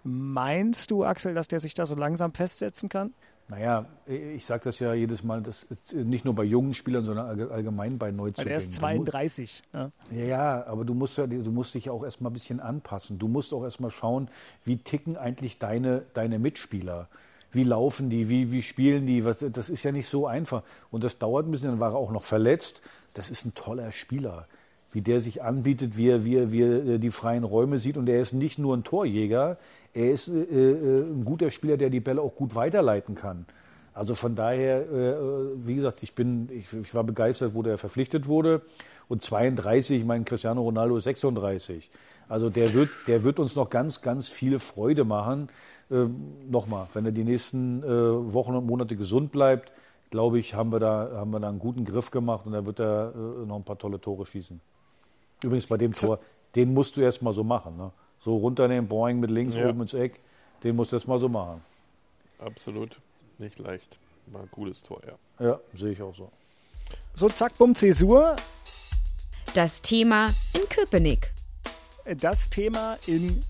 Meinst 0.03 0.91
du, 0.91 1.05
Axel, 1.05 1.33
dass 1.33 1.47
der 1.47 1.59
sich 1.59 1.75
da 1.75 1.85
so 1.85 1.95
langsam 1.95 2.33
festsetzen 2.33 2.89
kann? 2.89 3.13
Naja, 3.57 3.85
ich 4.07 4.45
sage 4.47 4.63
das 4.63 4.79
ja 4.79 4.95
jedes 4.95 5.23
Mal, 5.23 5.43
das 5.43 5.67
nicht 5.93 6.25
nur 6.25 6.33
bei 6.33 6.43
jungen 6.43 6.73
Spielern, 6.73 7.05
sondern 7.05 7.27
allge- 7.27 7.51
allgemein 7.51 7.99
bei 7.99 8.09
Neuzugängen. 8.11 8.51
er 8.51 8.57
ist 8.57 8.67
Du 8.77 8.81
mu- 8.81 9.03
32. 9.05 9.61
Ja. 9.73 9.91
Ja, 10.11 10.65
aber 10.65 10.85
du 10.85 10.95
musst, 10.95 11.19
ja, 11.19 11.27
du 11.27 11.51
musst 11.51 11.75
dich 11.75 11.89
auch 11.91 12.03
erstmal 12.03 12.31
ein 12.31 12.33
bisschen 12.33 12.59
anpassen. 12.59 13.19
Du 13.19 13.27
musst 13.27 13.53
auch 13.53 13.63
erstmal 13.63 13.91
schauen, 13.91 14.27
wie 14.65 14.77
ticken 14.77 15.17
eigentlich 15.17 15.59
deine, 15.59 16.01
deine 16.15 16.39
Mitspieler. 16.39 17.09
Wie 17.51 17.63
laufen 17.63 18.09
die, 18.09 18.27
wie, 18.29 18.51
wie 18.51 18.63
spielen 18.63 19.05
die? 19.05 19.23
Was, 19.23 19.45
das 19.47 19.69
ist 19.69 19.83
ja 19.83 19.91
nicht 19.91 20.07
so 20.09 20.25
einfach. 20.25 20.63
Und 20.89 21.03
das 21.03 21.19
dauert 21.19 21.45
ein 21.47 21.51
bisschen, 21.51 21.69
dann 21.69 21.79
war 21.79 21.91
er 21.91 21.97
auch 21.97 22.11
noch 22.11 22.23
verletzt. 22.23 22.81
Das 23.13 23.29
ist 23.29 23.45
ein 23.45 23.53
toller 23.53 23.91
Spieler. 23.91 24.47
Wie 24.93 25.01
der 25.01 25.19
sich 25.19 25.43
anbietet, 25.43 25.97
wie 25.97 26.07
er, 26.07 26.23
wie 26.23 26.35
er, 26.37 26.51
wie 26.51 26.61
er 26.61 26.97
die 26.99 27.11
freien 27.11 27.43
Räume 27.43 27.79
sieht. 27.79 27.97
Und 27.97 28.07
er 28.07 28.21
ist 28.21 28.31
nicht 28.31 28.57
nur 28.57 28.77
ein 28.77 28.83
Torjäger, 28.83 29.57
er 29.93 30.11
ist 30.11 30.27
äh, 30.27 30.41
äh, 30.41 31.03
ein 31.03 31.25
guter 31.25 31.51
Spieler, 31.51 31.77
der 31.77 31.89
die 31.89 31.99
Bälle 31.99 32.21
auch 32.21 32.35
gut 32.35 32.55
weiterleiten 32.55 33.15
kann. 33.15 33.45
Also 33.93 34.15
von 34.15 34.35
daher, 34.35 34.81
äh, 34.81 35.15
wie 35.67 35.75
gesagt, 35.75 36.01
ich 36.01 36.15
bin, 36.15 36.49
ich, 36.51 36.73
ich 36.73 36.95
war 36.95 37.03
begeistert, 37.03 37.53
wo 37.53 37.61
der 37.61 37.77
verpflichtet 37.77 38.27
wurde. 38.27 38.61
Und 39.07 39.21
32, 39.21 39.99
ich 39.99 40.05
meine, 40.05 40.23
Cristiano 40.23 40.61
Ronaldo 40.61 40.97
ist 40.97 41.03
36. 41.03 41.91
Also 42.27 42.49
der 42.49 42.73
wird, 42.73 42.89
der 43.07 43.23
wird 43.23 43.39
uns 43.39 43.55
noch 43.55 43.69
ganz, 43.69 44.01
ganz 44.01 44.29
viel 44.29 44.57
Freude 44.59 45.03
machen. 45.03 45.49
Ähm, 45.91 46.15
Nochmal, 46.49 46.87
wenn 46.93 47.05
er 47.05 47.11
die 47.11 47.23
nächsten 47.23 47.83
äh, 47.83 47.87
Wochen 48.33 48.55
und 48.55 48.65
Monate 48.65 48.95
gesund 48.95 49.31
bleibt, 49.31 49.71
glaube 50.09 50.39
ich, 50.39 50.55
haben 50.55 50.71
wir, 50.71 50.79
da, 50.79 51.11
haben 51.13 51.31
wir 51.31 51.39
da 51.39 51.49
einen 51.49 51.59
guten 51.59 51.85
Griff 51.85 52.09
gemacht 52.09 52.45
und 52.45 52.53
da 52.53 52.65
wird 52.65 52.79
er 52.79 53.13
äh, 53.15 53.45
noch 53.45 53.57
ein 53.57 53.63
paar 53.63 53.77
tolle 53.77 53.99
Tore 53.99 54.25
schießen. 54.25 54.59
Übrigens 55.43 55.67
bei 55.67 55.77
dem 55.77 55.93
Tor, 55.93 56.19
den 56.55 56.73
musst 56.73 56.97
du 56.97 57.01
erst 57.01 57.21
mal 57.21 57.33
so 57.33 57.43
machen. 57.43 57.77
Ne? 57.77 57.91
So 58.19 58.37
runternehmen, 58.37 58.87
Boing 58.87 59.19
mit 59.19 59.29
links 59.29 59.55
Ja. 59.55 59.67
oben 59.69 59.81
ins 59.81 59.93
Eck, 59.93 60.19
den 60.63 60.75
musst 60.75 60.91
du 60.91 60.95
erst 60.95 61.07
mal 61.07 61.19
so 61.19 61.27
machen. 61.29 61.61
Absolut 62.39 62.99
nicht 63.37 63.59
leicht. 63.59 63.97
War 64.27 64.41
ein 64.41 64.51
cooles 64.51 64.81
Tor, 64.83 65.01
ja. 65.05 65.45
Ja, 65.45 65.59
sehe 65.73 65.91
ich 65.91 66.01
auch 66.01 66.15
so. 66.15 66.31
So, 67.13 67.27
zack, 67.27 67.57
bumm, 67.57 67.75
Zäsur. 67.75 68.35
Das 69.53 69.81
Thema 69.81 70.27
in 70.53 70.67
Köpenick. 70.69 71.33
Das 72.19 72.49
Thema 72.49 72.97
in 73.07 73.43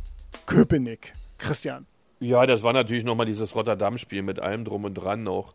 Köpenick. 0.45 1.13
Christian. 1.37 1.85
Ja, 2.19 2.45
das 2.45 2.63
war 2.63 2.73
natürlich 2.73 3.03
nochmal 3.03 3.25
dieses 3.25 3.53
Rotterdam-Spiel 3.55 4.21
mit 4.23 4.39
allem 4.39 4.65
drum 4.65 4.85
und 4.85 4.93
dran 4.95 5.27
auch. 5.27 5.53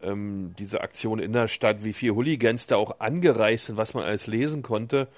Ähm, 0.00 0.54
diese 0.58 0.80
Aktion 0.80 1.18
in 1.18 1.32
der 1.32 1.48
Stadt, 1.48 1.82
wie 1.84 1.92
viel 1.92 2.12
Hooligans 2.12 2.68
da 2.68 2.76
auch 2.76 3.00
angereist 3.00 3.66
sind, 3.66 3.76
was 3.76 3.94
man 3.94 4.04
alles 4.04 4.26
lesen 4.28 4.62
konnte. 4.62 5.08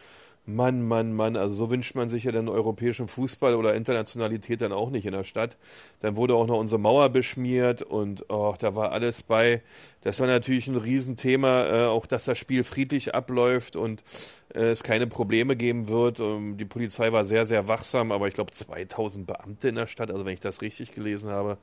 Mann, 0.47 0.87
Mann, 0.87 1.13
Mann, 1.13 1.37
also 1.37 1.55
so 1.55 1.71
wünscht 1.71 1.95
man 1.95 2.09
sich 2.09 2.25
ja 2.25 2.33
den 2.33 2.49
europäischen 2.49 3.09
Fußball 3.09 3.55
oder 3.55 3.75
Internationalität 3.75 4.61
dann 4.61 4.73
auch 4.73 4.91
nicht 4.91 5.05
in 5.07 5.13
der 5.13 5.25
Stadt. 5.25 5.57
Dann 6.01 6.17
wurde 6.17 6.35
auch 6.35 6.47
noch 6.47 6.59
unsere 6.59 6.81
Mauer 6.81 7.09
beschmiert 7.11 7.83
und 7.83 8.25
oh, 8.31 8.55
da 8.59 8.75
war 8.75 8.93
alles 8.93 9.23
bei. 9.23 9.63
Das 10.03 10.19
war 10.19 10.27
natürlich 10.27 10.67
ein 10.67 10.77
Riesenthema, 10.77 11.67
äh, 11.67 11.87
auch 11.87 12.07
dass 12.07 12.25
das 12.25 12.39
Spiel 12.39 12.65
friedlich 12.65 13.15
abläuft 13.15 13.77
und 13.77 14.03
äh, 14.55 14.71
es 14.71 14.83
keine 14.83 15.07
Probleme 15.07 15.57
geben 15.57 15.89
wird. 15.89 16.21
Ähm, 16.21 16.57
die 16.57 16.65
Polizei 16.65 17.13
war 17.13 17.25
sehr, 17.25 17.47
sehr 17.47 17.69
wachsam, 17.69 18.11
aber 18.11 18.27
ich 18.29 18.35
glaube 18.35 18.53
2000 18.53 19.27
Beamte 19.27 19.69
in 19.69 19.75
der 19.77 19.87
Stadt, 19.87 20.11
also 20.11 20.25
wenn 20.25 20.35
ich 20.35 20.41
das 20.41 20.63
richtig 20.63 20.93
gelesen 20.93 21.31
habe. 21.31 21.59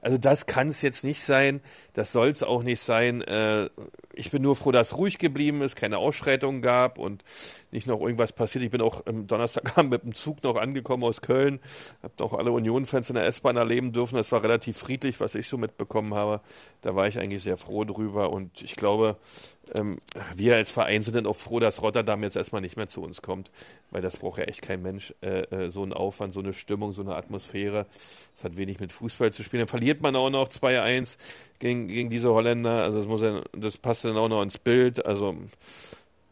Also 0.00 0.18
das 0.18 0.46
kann 0.46 0.68
es 0.68 0.82
jetzt 0.82 1.04
nicht 1.04 1.20
sein, 1.20 1.60
das 1.92 2.12
soll 2.12 2.28
es 2.28 2.42
auch 2.42 2.62
nicht 2.62 2.80
sein. 2.80 3.22
Äh, 3.22 3.68
ich 4.12 4.30
bin 4.30 4.42
nur 4.42 4.56
froh, 4.56 4.72
dass 4.72 4.96
ruhig 4.96 5.18
geblieben 5.18 5.62
ist, 5.62 5.76
keine 5.76 5.98
Ausschreitungen 5.98 6.62
gab 6.62 6.98
und 6.98 7.24
nicht 7.70 7.86
noch 7.86 8.00
irgendwas 8.00 8.32
passiert. 8.32 8.64
Ich 8.64 8.70
bin 8.70 8.80
auch 8.80 9.06
am 9.06 9.26
Donnerstagabend 9.26 9.90
mit 9.90 10.02
dem 10.02 10.14
Zug 10.14 10.42
noch 10.42 10.56
angekommen 10.56 11.04
aus 11.04 11.20
Köln, 11.20 11.60
habe 12.02 12.24
auch 12.24 12.32
alle 12.32 12.52
Union-Fans 12.52 13.10
in 13.10 13.14
der 13.14 13.26
S-Bahn 13.26 13.56
erleben 13.56 13.92
dürfen. 13.92 14.16
Das 14.16 14.32
war 14.32 14.42
relativ 14.42 14.76
friedlich, 14.76 15.20
was 15.20 15.34
ich 15.34 15.48
so 15.48 15.58
mitbekommen 15.58 16.14
habe. 16.14 16.40
Da 16.80 16.94
war 16.94 17.06
ich 17.06 17.18
eigentlich 17.18 17.42
sehr 17.42 17.56
froh 17.56 17.84
drüber 17.84 18.30
und 18.30 18.62
ich 18.62 18.76
glaube, 18.76 19.16
ähm, 19.76 19.98
wir 20.34 20.56
als 20.56 20.70
Verein 20.70 21.02
sind 21.02 21.16
dann 21.16 21.26
auch 21.26 21.36
froh, 21.36 21.60
dass 21.60 21.82
Rotterdam 21.82 22.22
jetzt 22.22 22.36
erstmal 22.36 22.60
nicht 22.60 22.76
mehr 22.76 22.88
zu 22.88 23.02
uns 23.02 23.22
kommt, 23.22 23.50
weil 23.90 24.02
das 24.02 24.16
braucht 24.16 24.38
ja 24.38 24.44
echt 24.44 24.62
kein 24.62 24.82
Mensch, 24.82 25.14
äh, 25.20 25.42
äh, 25.42 25.68
so 25.70 25.82
einen 25.82 25.92
Aufwand, 25.92 26.32
so 26.32 26.40
eine 26.40 26.52
Stimmung, 26.52 26.92
so 26.92 27.02
eine 27.02 27.16
Atmosphäre. 27.16 27.86
Das 28.34 28.44
hat 28.44 28.56
wenig 28.56 28.80
mit 28.80 28.92
Fußball 28.92 29.32
zu 29.32 29.42
spielen. 29.42 29.60
Dann 29.60 29.68
verliert 29.68 30.00
man 30.00 30.16
auch 30.16 30.30
noch 30.30 30.48
2-1 30.48 31.18
gegen, 31.58 31.88
gegen 31.88 32.10
diese 32.10 32.30
Holländer. 32.30 32.82
Also 32.82 32.98
das, 32.98 33.06
muss 33.06 33.22
ja, 33.22 33.42
das 33.52 33.78
passt 33.78 34.04
dann 34.04 34.16
auch 34.16 34.28
noch 34.28 34.42
ins 34.42 34.58
Bild. 34.58 35.04
Also 35.04 35.36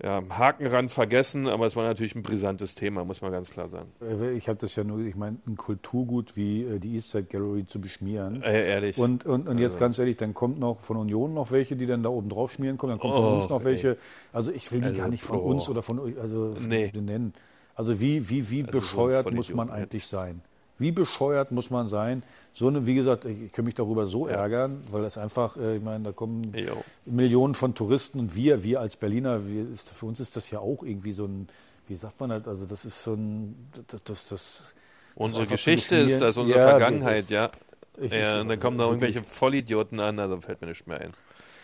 ja, 0.03 0.23
Hakenrand 0.29 0.91
vergessen, 0.91 1.47
aber 1.49 1.65
es 1.67 1.75
war 1.75 1.85
natürlich 1.85 2.15
ein 2.15 2.23
brisantes 2.23 2.75
Thema, 2.75 3.05
muss 3.05 3.23
man 3.23 3.33
ganz 3.33 3.51
klar 3.51 3.69
sagen. 3.69 3.91
Ich 4.37 4.49
habe 4.49 4.59
das 4.59 4.77
ja 4.77 4.85
nur, 4.85 4.99
ich 5.01 5.17
meine, 5.17 5.39
ein 5.47 5.57
Kulturgut 5.57 6.37
wie 6.37 6.65
äh, 6.65 6.79
die 6.79 6.97
Eastside 6.97 7.25
Gallery 7.25 7.67
zu 7.67 7.81
beschmieren. 7.81 8.43
Äh, 8.43 8.69
ehrlich. 8.69 8.99
Und, 8.99 9.25
und, 9.25 9.49
und 9.49 9.57
jetzt 9.59 9.73
Also. 9.77 9.79
ganz 9.81 9.99
ehrlich, 9.99 10.19
dann 10.19 10.35
kommt 10.35 10.59
noch 10.59 10.81
von 10.81 10.99
Union 10.99 11.33
noch 11.33 11.51
welche, 11.51 11.77
die 11.77 11.87
dann 11.87 12.03
da 12.03 12.11
oben 12.11 12.29
drauf 12.29 12.53
schmieren 12.53 12.77
kommen, 12.77 12.91
dann 12.91 12.99
kommt 12.99 13.15
von 13.15 13.25
Och, 13.25 13.37
uns 13.37 13.49
noch 13.49 13.65
welche. 13.65 13.97
Also 14.35 14.53
ich 14.53 14.71
will 14.71 14.81
die 14.81 14.87
Also, 14.89 14.99
gar 14.99 15.09
nicht 15.09 15.23
von 15.23 15.39
oh. 15.39 15.45
uns 15.45 15.69
oder 15.69 15.81
von 15.83 15.99
euch 15.99 16.19
also 16.21 16.55
Nee. 16.61 16.93
nennen. 16.95 17.33
Also 17.75 17.99
wie, 18.01 18.29
wie, 18.29 18.51
wie 18.51 18.63
Also 18.65 18.73
so 18.73 18.81
bescheuert 18.81 19.23
Vollidioten 19.25 19.37
muss 19.37 19.55
man 19.55 19.71
eigentlich 19.71 20.07
sein? 20.07 20.43
Wie 20.79 20.93
bescheuert 20.93 21.53
muss 21.53 21.71
man 21.71 21.89
sein? 21.89 22.23
So 22.53 22.69
eine, 22.69 22.87
wie 22.87 22.95
gesagt, 22.95 23.25
ich, 23.25 23.53
kann 23.53 23.65
mich 23.65 23.75
darüber 23.75 24.07
so 24.07 24.27
ärgern, 24.27 24.83
weil 24.91 25.03
das 25.03 25.17
einfach, 25.19 25.57
äh, 25.57 25.77
ich 25.77 25.83
meine, 25.83 26.05
da 26.05 26.12
kommen 26.12 26.53
Jo. 26.55 26.85
Millionen 27.05 27.55
von 27.55 27.75
Touristen 27.75 28.21
und 28.21 28.35
wir, 28.37 28.62
wir 28.65 28.81
als 28.81 28.97
Berliner, 28.97 29.47
wir 29.47 29.71
ist, 29.71 29.91
für 29.91 30.07
uns 30.07 30.21
ist 30.21 30.37
das 30.37 30.51
ja 30.51 30.59
auch 30.61 30.83
irgendwie 30.83 31.12
so 31.12 31.25
ein, 31.27 31.49
wie 31.89 31.97
sagt 31.97 32.19
man 32.21 32.31
das, 32.31 32.47
also 32.49 32.67
das 32.67 32.85
ist 32.85 33.03
so 33.03 33.15
ein, 33.15 33.71
das, 33.89 34.03
das, 34.05 34.27
das 34.29 34.75
Unsere 35.15 35.47
Geschichte 35.47 35.97
ist 35.97 36.21
das, 36.21 36.37
unsere 36.37 36.59
Ja, 36.59 36.69
Vergangenheit, 36.69 37.25
das- 37.25 37.31
ja. 37.31 37.51
Ich- 37.99 38.12
ja. 38.12 38.43
Und 38.43 38.49
dann 38.49 38.61
kommen 38.61 38.77
da 38.77 38.85
irgendwelche 38.85 39.23
Vollidioten 39.23 39.99
an, 40.01 40.19
also 40.19 40.39
fällt 40.43 40.61
mir 40.61 40.67
nicht 40.69 40.87
mehr 40.87 41.01
ein. 41.01 41.15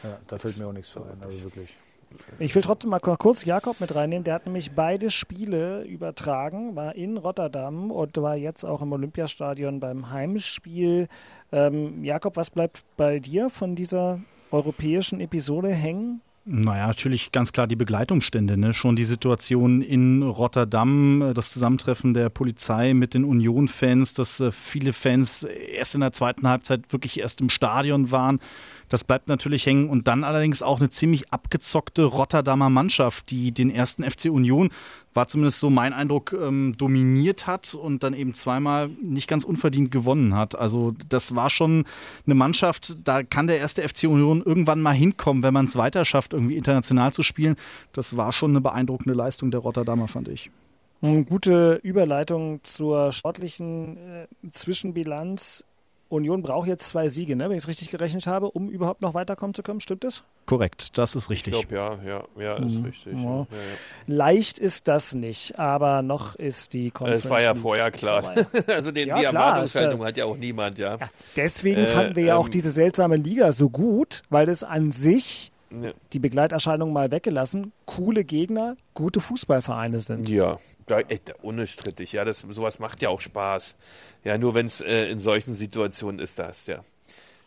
Ja, 0.03 0.19
da 0.27 0.39
fällt 0.39 0.57
mir 0.57 0.67
auch 0.67 0.73
nichts 0.73 0.91
zu 0.91 1.03
ein, 1.03 1.23
also 1.23 1.45
wirklich. 1.45 1.69
Ich 2.39 2.55
will 2.55 2.63
trotzdem 2.63 2.91
mal 2.91 3.01
kurz 3.01 3.45
Jakob 3.45 3.81
mit 3.81 3.95
reinnehmen. 3.95 4.25
Der 4.25 4.35
hat 4.35 4.47
nämlich 4.47 4.73
beide 4.73 5.11
Spiele 5.11 5.85
übertragen, 5.85 6.77
war 6.77 6.95
in 6.95 7.17
Rotterdam 7.17 7.91
und 7.91 8.17
war 8.17 8.37
jetzt 8.37 8.65
auch 8.65 8.83
im 8.83 8.93
Olympiastadion 8.93 9.81
beim 9.81 10.11
Heimspiel. 10.11 11.09
Ähm, 11.53 12.05
Jakob, 12.05 12.37
was 12.37 12.51
bleibt 12.51 12.85
bei 12.97 13.19
dir 13.19 13.51
von 13.51 13.75
dieser 13.75 14.21
europäischen 14.51 15.21
Episode 15.21 15.69
hängen? 15.69 16.21
Naja, 16.45 16.89
natürlich 16.89 17.31
ganz 17.31 17.53
klar 17.53 17.69
die 17.69 17.77
Begleitumstände. 17.77 18.57
Ne? 18.57 18.75
Schon 18.75 18.97
die 18.97 19.05
Situation 19.05 19.81
in 19.81 20.25
Rotterdam, 20.25 21.23
äh, 21.23 21.35
das 21.35 21.53
Zusammentreffen 21.53 22.15
der 22.15 22.31
Polizei 22.31 22.95
mit 22.95 23.15
den 23.15 23.25
Union-Fans, 23.25 24.15
dass 24.15 24.41
äh, 24.41 24.51
viele 24.51 24.93
Fans 24.93 25.45
erst 25.45 25.95
in 25.95 26.01
der 26.01 26.13
zweiten 26.13 26.49
Halbzeit 26.49 26.93
wirklich 26.93 27.21
erst 27.21 27.41
im 27.41 27.49
Stadion 27.49 28.11
waren. 28.11 28.41
Das 28.93 29.05
bleibt 29.05 29.27
natürlich 29.27 29.65
hängen. 29.65 29.89
Und 29.89 30.07
dann 30.07 30.23
allerdings 30.23 30.63
auch 30.63 30.79
eine 30.79 30.91
ziemlich 30.91 31.33
abgezockte 31.33 32.05
Rotterdamer 32.05 32.69
Mannschaft, 32.69 33.31
die 33.31 33.51
den 33.51 33.71
ersten 33.71 34.03
FC 34.05 34.27
Union 34.27 34.69
war 35.15 35.29
zumindest 35.29 35.61
so 35.61 35.71
mein 35.71 35.95
Eindruck, 35.95 36.35
ähm, 36.35 36.75
dominiert 36.77 37.47
hat 37.47 37.75
und 37.75 38.03
dann 38.03 38.13
eben 38.13 38.35
zweimal 38.35 38.89
nicht 38.89 39.29
ganz 39.29 39.45
unverdient 39.45 39.91
gewonnen 39.91 40.35
hat. 40.35 40.59
Also 40.59 40.95
das 41.09 41.35
war 41.35 41.49
schon 41.49 41.87
eine 42.27 42.35
Mannschaft, 42.35 42.97
da 43.05 43.23
kann 43.23 43.47
der 43.47 43.59
erste 43.59 43.87
FC 43.87 44.05
Union 44.05 44.43
irgendwann 44.43 44.83
mal 44.83 44.93
hinkommen, 44.93 45.43
wenn 45.43 45.55
man 45.55 45.65
es 45.67 45.77
weiter 45.77 46.05
schafft, 46.05 46.35
irgendwie 46.35 46.57
international 46.57 47.15
zu 47.15 47.23
spielen. 47.23 47.57
Das 47.95 48.19
war 48.19 48.33
schon 48.33 48.51
eine 48.51 48.61
beeindruckende 48.61 49.15
Leistung 49.15 49.51
der 49.51 49.61
Rotterdamer, 49.61 50.09
fand 50.09 50.29
ich. 50.29 50.51
Eine 51.01 51.25
gute 51.25 51.81
Überleitung 51.83 52.61
zur 52.63 53.11
sportlichen 53.11 53.97
äh, 53.97 54.27
Zwischenbilanz. 54.51 55.65
Union 56.13 56.43
braucht 56.43 56.69
jetzt 56.69 56.89
zwei 56.89 57.09
Siege, 57.09 57.37
ne, 57.37 57.49
wenn 57.49 57.57
ich 57.57 57.65
es 57.65 57.69
richtig 57.69 57.91
gerechnet 57.91 58.27
habe, 58.27 58.51
um 58.51 58.69
überhaupt 58.69 59.01
noch 59.01 59.15
weiterkommen 59.15 59.55
zu 59.55 59.63
können. 59.63 59.81
Stimmt 59.81 60.05
das? 60.05 60.23
Korrekt, 60.47 60.99
das 60.99 61.17
ist 61.17 61.31
richtig. 61.31 61.55
Ich 61.55 61.69
glaube, 61.69 62.03
ja, 62.05 62.25
ja, 62.39 62.43
ja, 62.43 62.57
ist 62.65 62.79
mhm. 62.79 62.85
richtig. 62.85 63.15
Ja. 63.15 63.39
Ja, 63.39 63.47
Leicht 64.07 64.59
ist 64.59 64.89
das 64.89 65.15
nicht, 65.15 65.59
aber 65.59 66.03
noch 66.03 66.35
ist 66.35 66.73
die 66.73 66.91
Conference 66.91 67.25
Es 67.25 67.31
war 67.31 67.41
ja 67.41 67.55
vorher 67.55 67.91
klar. 67.91 68.23
also 68.67 68.91
den, 68.91 69.15
die 69.15 69.25
Erwartungshaltung 69.25 70.05
hat 70.05 70.17
ja 70.17 70.27
auch 70.27 70.37
niemand, 70.37 70.79
ja. 70.79 70.99
deswegen 71.37 71.83
äh, 71.83 71.87
fanden 71.87 72.17
wir 72.17 72.25
ja 72.25 72.37
auch 72.37 72.47
ähm, 72.47 72.53
diese 72.53 72.71
seltsame 72.71 73.17
Liga 73.17 73.53
so 73.53 73.71
gut, 73.71 74.23
weil 74.29 74.49
es 74.49 74.63
an 74.65 74.93
sich 74.93 75.52
die 76.13 76.19
Begleiterscheinung 76.19 76.93
mal 76.93 77.11
weggelassen, 77.11 77.73
coole 77.87 78.25
Gegner, 78.25 78.77
gute 78.95 79.21
Fußballvereine 79.21 80.01
sind. 80.01 80.29
Ja, 80.29 80.59
da, 80.87 81.01
ey, 81.01 81.21
unstrittig, 81.43 82.13
ja, 82.13 82.25
das, 82.25 82.41
sowas 82.41 82.79
macht 82.79 83.03
ja 83.03 83.09
auch 83.09 83.21
Spaß. 83.21 83.75
Ja, 84.25 84.39
nur 84.39 84.55
wenn 84.55 84.67
es 84.67 84.81
äh, 84.81 85.07
in 85.07 85.21
solchen 85.21 85.55
Situationen 85.55 86.21
ist, 86.21 86.39
da 86.39 86.49
hast 86.49 86.69
ja. 86.69 86.85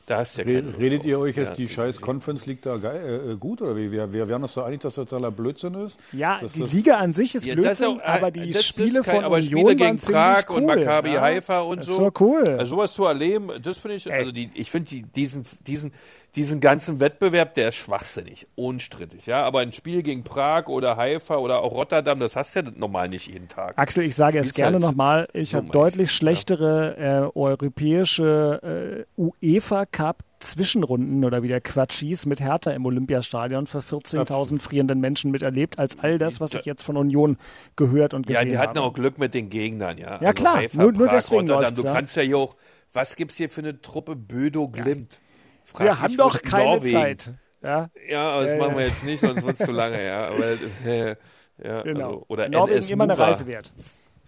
Da 0.05 0.17
hast 0.17 0.37
ja 0.37 0.43
Red, 0.43 0.79
Redet 0.79 1.05
ihr 1.05 1.17
euch 1.17 1.35
jetzt 1.35 1.49
ja, 1.49 1.55
die 1.55 1.67
scheiß 1.67 1.99
Conference 1.99 2.45
League 2.45 2.61
da 2.61 2.77
geil, 2.77 3.31
äh, 3.31 3.35
gut 3.37 3.61
oder 3.63 3.75
wie? 3.75 3.91
Wir, 3.91 4.13
wir 4.13 4.27
wären 4.27 4.43
uns 4.43 4.53
da 4.53 4.65
einig, 4.65 4.81
dass 4.81 4.95
das 4.95 5.07
totaler 5.07 5.31
Blödsinn 5.31 5.73
ist? 5.73 5.99
Ja, 6.11 6.39
die 6.43 6.61
Liga 6.61 6.97
an 6.97 7.13
sich 7.13 7.33
ist 7.33 7.43
ja, 7.45 7.55
Blödsinn, 7.55 7.99
auch, 7.99 8.03
aber 8.03 8.29
die 8.29 8.53
Spiele 8.53 9.01
kein, 9.01 9.15
von 9.15 9.23
aber 9.23 9.37
Union 9.37 9.61
Spiele 9.61 9.75
gegen 9.75 9.97
Prag 9.97 10.43
cool, 10.49 10.57
und 10.57 10.65
Maccabi 10.67 11.13
ja? 11.13 11.21
Haifa 11.21 11.61
und 11.61 11.79
das 11.79 11.87
so. 11.87 11.93
Das 11.93 12.01
war 12.01 12.21
cool. 12.21 12.43
Also 12.49 12.75
sowas 12.75 12.93
zu 12.93 13.05
erleben, 13.05 13.49
das 13.63 13.79
finde 13.79 13.95
ich, 13.97 14.11
also 14.11 14.31
die, 14.31 14.51
ich 14.53 14.69
finde 14.69 14.89
die, 14.89 15.01
diesen, 15.01 15.43
diesen, 15.65 15.91
diesen 16.35 16.59
ganzen 16.59 16.99
Wettbewerb, 16.99 17.55
der 17.55 17.69
ist 17.69 17.75
schwachsinnig, 17.75 18.47
unstrittig. 18.55 19.25
Ja, 19.25 19.43
aber 19.43 19.59
ein 19.59 19.71
Spiel 19.71 20.03
gegen 20.03 20.23
Prag 20.23 20.67
oder 20.67 20.97
Haifa 20.97 21.37
oder 21.37 21.61
auch 21.61 21.71
Rotterdam, 21.71 22.19
das 22.19 22.35
hast 22.35 22.55
du 22.55 22.59
ja 22.59 22.71
normal 22.75 23.09
nicht 23.09 23.27
jeden 23.27 23.47
Tag. 23.47 23.79
Axel, 23.79 24.03
ich 24.03 24.15
sage 24.15 24.39
es 24.39 24.53
gerne 24.53 24.79
nochmal, 24.79 25.27
ich 25.33 25.51
so 25.51 25.57
habe 25.57 25.69
deutlich 25.69 26.11
schlechtere 26.11 26.95
ja. 26.99 27.25
äh, 27.25 27.31
europäische 27.33 29.05
äh, 29.17 29.21
UEFA 29.21 29.85
Cup 29.85 30.23
Zwischenrunden 30.39 31.23
oder 31.23 31.43
wie 31.43 31.47
der 31.47 31.61
Quatsch 31.61 31.99
hieß, 31.99 32.25
mit 32.25 32.39
Hertha 32.39 32.71
im 32.71 32.85
Olympiastadion 32.85 33.65
für 33.67 33.79
14.000 33.79 34.59
frierenden 34.59 34.99
Menschen 34.99 35.31
miterlebt, 35.31 35.79
als 35.79 35.97
all 35.99 36.17
das, 36.17 36.39
was 36.39 36.53
ich 36.53 36.65
jetzt 36.65 36.83
von 36.83 36.97
Union 36.97 37.37
gehört 37.75 38.13
und 38.13 38.27
gesehen 38.27 38.39
habe. 38.39 38.49
Ja, 38.49 38.51
die 38.51 38.57
hatten 38.59 38.77
habe. 38.77 38.87
auch 38.87 38.93
Glück 38.93 39.17
mit 39.17 39.33
den 39.33 39.49
Gegnern, 39.49 39.97
ja. 39.97 40.19
Ja, 40.21 40.29
also 40.29 40.33
klar, 40.33 40.55
Haifa, 40.57 40.81
nur, 40.81 40.91
nur 40.91 41.07
deswegen 41.07 41.49
Rotterdam. 41.49 41.75
Du 41.75 41.83
kannst 41.83 42.15
ja 42.15 42.21
hier 42.21 42.37
auch, 42.37 42.55
was 42.93 43.15
gibt 43.15 43.31
es 43.31 43.37
hier 43.37 43.49
für 43.49 43.61
eine 43.61 43.81
Truppe 43.81 44.15
Bödo 44.15 44.67
Glimt? 44.67 45.13
Ja. 45.13 45.24
Frag 45.65 45.85
wir 45.85 45.99
haben 45.99 46.17
doch 46.17 46.41
keine 46.41 46.63
Norwegen. 46.65 46.97
Zeit. 46.97 47.31
Ja, 47.61 47.89
ja 48.07 48.41
das 48.41 48.51
äh, 48.51 48.57
machen 48.57 48.77
wir 48.77 48.85
jetzt 48.85 49.03
nicht, 49.03 49.19
sonst 49.19 49.45
wird 49.45 49.59
es 49.59 49.65
zu 49.65 49.71
lange. 49.71 50.03
Ja, 50.05 50.29
aber, 50.29 50.45
äh, 50.85 51.15
ja, 51.63 51.81
genau. 51.81 52.05
Also, 52.05 52.25
oder 52.27 52.49
Norwegen 52.49 52.77
NS 52.77 52.89
immer 52.91 53.03
eine 53.05 53.17
Reise 53.17 53.47
wert. 53.47 53.73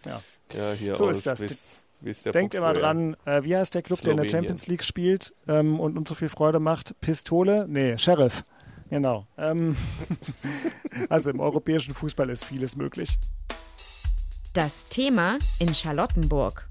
Ja, 0.06 0.22
ja 0.56 0.72
hier 0.74 0.96
so 0.96 1.10
ist 1.10 1.26
das. 1.26 1.42
Ist 1.42 1.66
Denkt 2.02 2.54
Fuchs 2.54 2.62
immer 2.62 2.74
dran, 2.74 3.16
äh, 3.26 3.44
wie 3.44 3.56
heißt 3.56 3.74
der 3.74 3.82
Club, 3.82 4.00
Slowenien. 4.00 4.18
der 4.18 4.26
in 4.26 4.30
der 4.30 4.38
Champions 4.38 4.68
League 4.68 4.84
spielt 4.84 5.34
ähm, 5.48 5.80
und 5.80 5.98
uns 5.98 6.10
so 6.10 6.16
viel 6.16 6.30
Freude 6.30 6.60
macht? 6.60 7.00
Pistole? 7.02 7.66
Nee, 7.68 7.98
Sheriff. 7.98 8.46
Genau. 8.90 9.26
Ähm, 9.38 9.76
also 11.10 11.32
im 11.32 11.40
europäischen 11.40 11.96
Fußball 11.96 12.30
ist 12.30 12.46
vieles 12.46 12.76
möglich. 12.76 13.18
Das 14.54 14.86
Thema 14.86 15.40
in 15.60 15.74
Charlottenburg. 15.74 16.70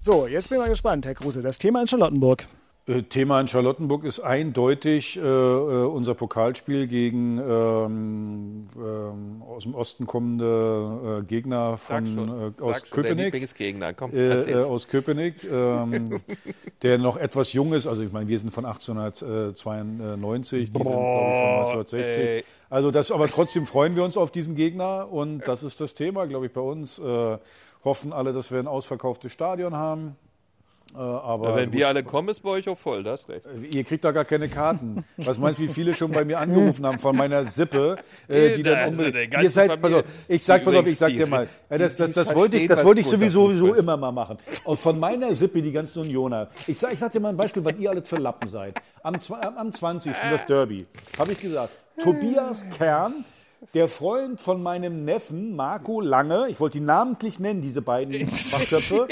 So, 0.00 0.26
jetzt 0.26 0.48
bin 0.48 0.58
ich 0.58 0.64
mal 0.64 0.70
gespannt, 0.70 1.04
Herr 1.06 1.14
Kruse. 1.14 1.42
Das 1.42 1.58
Thema 1.58 1.80
in 1.80 1.86
Charlottenburg. 1.86 2.46
Äh, 2.84 3.04
Thema 3.04 3.40
in 3.40 3.46
Charlottenburg 3.46 4.02
ist 4.02 4.18
eindeutig 4.18 5.16
äh, 5.16 5.20
äh, 5.20 5.84
unser 5.84 6.14
Pokalspiel 6.14 6.88
gegen 6.88 7.38
ähm, 7.38 8.68
ähm, 8.76 9.42
aus 9.42 9.62
dem 9.62 9.76
Osten 9.76 10.04
kommende 10.04 11.20
äh, 11.20 11.24
Gegner 11.24 11.76
von 11.76 12.52
äh, 12.56 12.60
aus 12.60 12.82
Köpenick. 12.90 13.48
Komm, 13.96 14.12
äh, 14.12 14.54
aus 14.64 14.88
Köpenick, 14.88 15.44
ähm, 15.44 16.10
der 16.82 16.98
noch 16.98 17.16
etwas 17.16 17.52
jung 17.52 17.72
ist. 17.72 17.86
Also 17.86 18.02
ich 18.02 18.10
meine, 18.10 18.26
wir 18.26 18.38
sind 18.40 18.50
von 18.50 18.64
1892, 18.64 20.72
die 20.72 20.74
Boah, 20.78 20.82
sind 20.82 20.88
ich 20.88 20.92
von 20.92 21.04
1960. 21.04 22.00
Ey. 22.00 22.44
Also 22.68 22.90
das, 22.90 23.12
aber 23.12 23.28
trotzdem 23.28 23.66
freuen 23.66 23.94
wir 23.94 24.02
uns 24.02 24.16
auf 24.16 24.32
diesen 24.32 24.56
Gegner 24.56 25.08
und 25.08 25.46
das 25.46 25.62
ist 25.62 25.80
das 25.80 25.94
Thema, 25.94 26.26
glaube 26.26 26.46
ich, 26.46 26.52
bei 26.52 26.60
uns. 26.60 27.00
hoffen 27.84 28.12
alle, 28.12 28.32
dass 28.32 28.50
wir 28.50 28.58
ein 28.58 28.66
ausverkauftes 28.66 29.30
Stadion 29.30 29.76
haben. 29.76 30.16
Äh, 30.94 30.98
aber 30.98 31.50
ja, 31.50 31.56
wenn 31.56 31.70
gut. 31.70 31.78
wir 31.78 31.88
alle 31.88 32.04
kommen, 32.04 32.28
ist 32.28 32.40
bei 32.40 32.50
euch 32.50 32.68
auch 32.68 32.76
voll, 32.76 33.02
das 33.02 33.28
recht. 33.28 33.46
Äh, 33.46 33.76
ihr 33.76 33.84
kriegt 33.84 34.04
da 34.04 34.12
gar 34.12 34.24
keine 34.24 34.48
Karten. 34.48 35.04
Was 35.16 35.38
meinst 35.38 35.58
du, 35.58 35.64
wie 35.64 35.68
viele 35.68 35.94
schon 35.94 36.10
bei 36.10 36.24
mir 36.24 36.38
angerufen 36.38 36.84
haben 36.84 36.98
von 36.98 37.16
meiner 37.16 37.44
Sippe, 37.44 37.96
äh, 38.28 38.50
die 38.56 38.62
dann 38.62 38.90
unbedingt. 38.90 39.34
Ihr 39.42 39.50
seid, 39.50 39.80
pass 39.80 39.92
auf, 39.92 40.04
ich 40.28 40.44
sag, 40.44 40.64
pass 40.64 40.74
auf, 40.74 40.86
ich 40.86 40.98
sag 40.98 41.08
dir 41.08 41.26
mal, 41.26 41.48
die, 41.70 41.78
das, 41.78 41.96
das, 41.96 42.14
das, 42.14 42.34
wollte 42.34 42.58
ich, 42.58 42.68
das 42.68 42.84
wollte 42.84 43.00
ich 43.00 43.06
sowieso, 43.06 43.48
sowieso 43.48 43.74
immer 43.74 43.96
mal 43.96 44.12
machen. 44.12 44.38
Und 44.64 44.78
von 44.78 44.98
meiner 44.98 45.34
Sippe, 45.34 45.62
die 45.62 45.72
ganzen 45.72 46.00
Unioner. 46.00 46.48
Ich 46.66 46.78
sag, 46.78 46.92
ich 46.92 46.98
sag 46.98 47.12
dir 47.12 47.20
mal 47.20 47.30
ein 47.30 47.36
Beispiel, 47.36 47.64
was 47.64 47.74
ihr 47.78 47.90
alles 47.90 48.08
für 48.08 48.16
Lappen 48.16 48.48
seid. 48.48 48.80
Am, 49.02 49.14
am 49.56 49.72
20. 49.72 50.12
das 50.30 50.44
Derby, 50.44 50.86
habe 51.18 51.32
ich 51.32 51.40
gesagt. 51.40 51.72
Tobias 52.02 52.66
Kern 52.76 53.24
der 53.74 53.88
Freund 53.88 54.40
von 54.40 54.62
meinem 54.62 55.04
Neffen, 55.04 55.54
Marco 55.54 56.00
Lange, 56.00 56.48
ich 56.48 56.58
wollte 56.60 56.78
ihn 56.78 56.84
namentlich 56.84 57.38
nennen, 57.38 57.62
diese 57.62 57.82
beiden 57.82 58.26
Fachköpfe. 58.34 59.08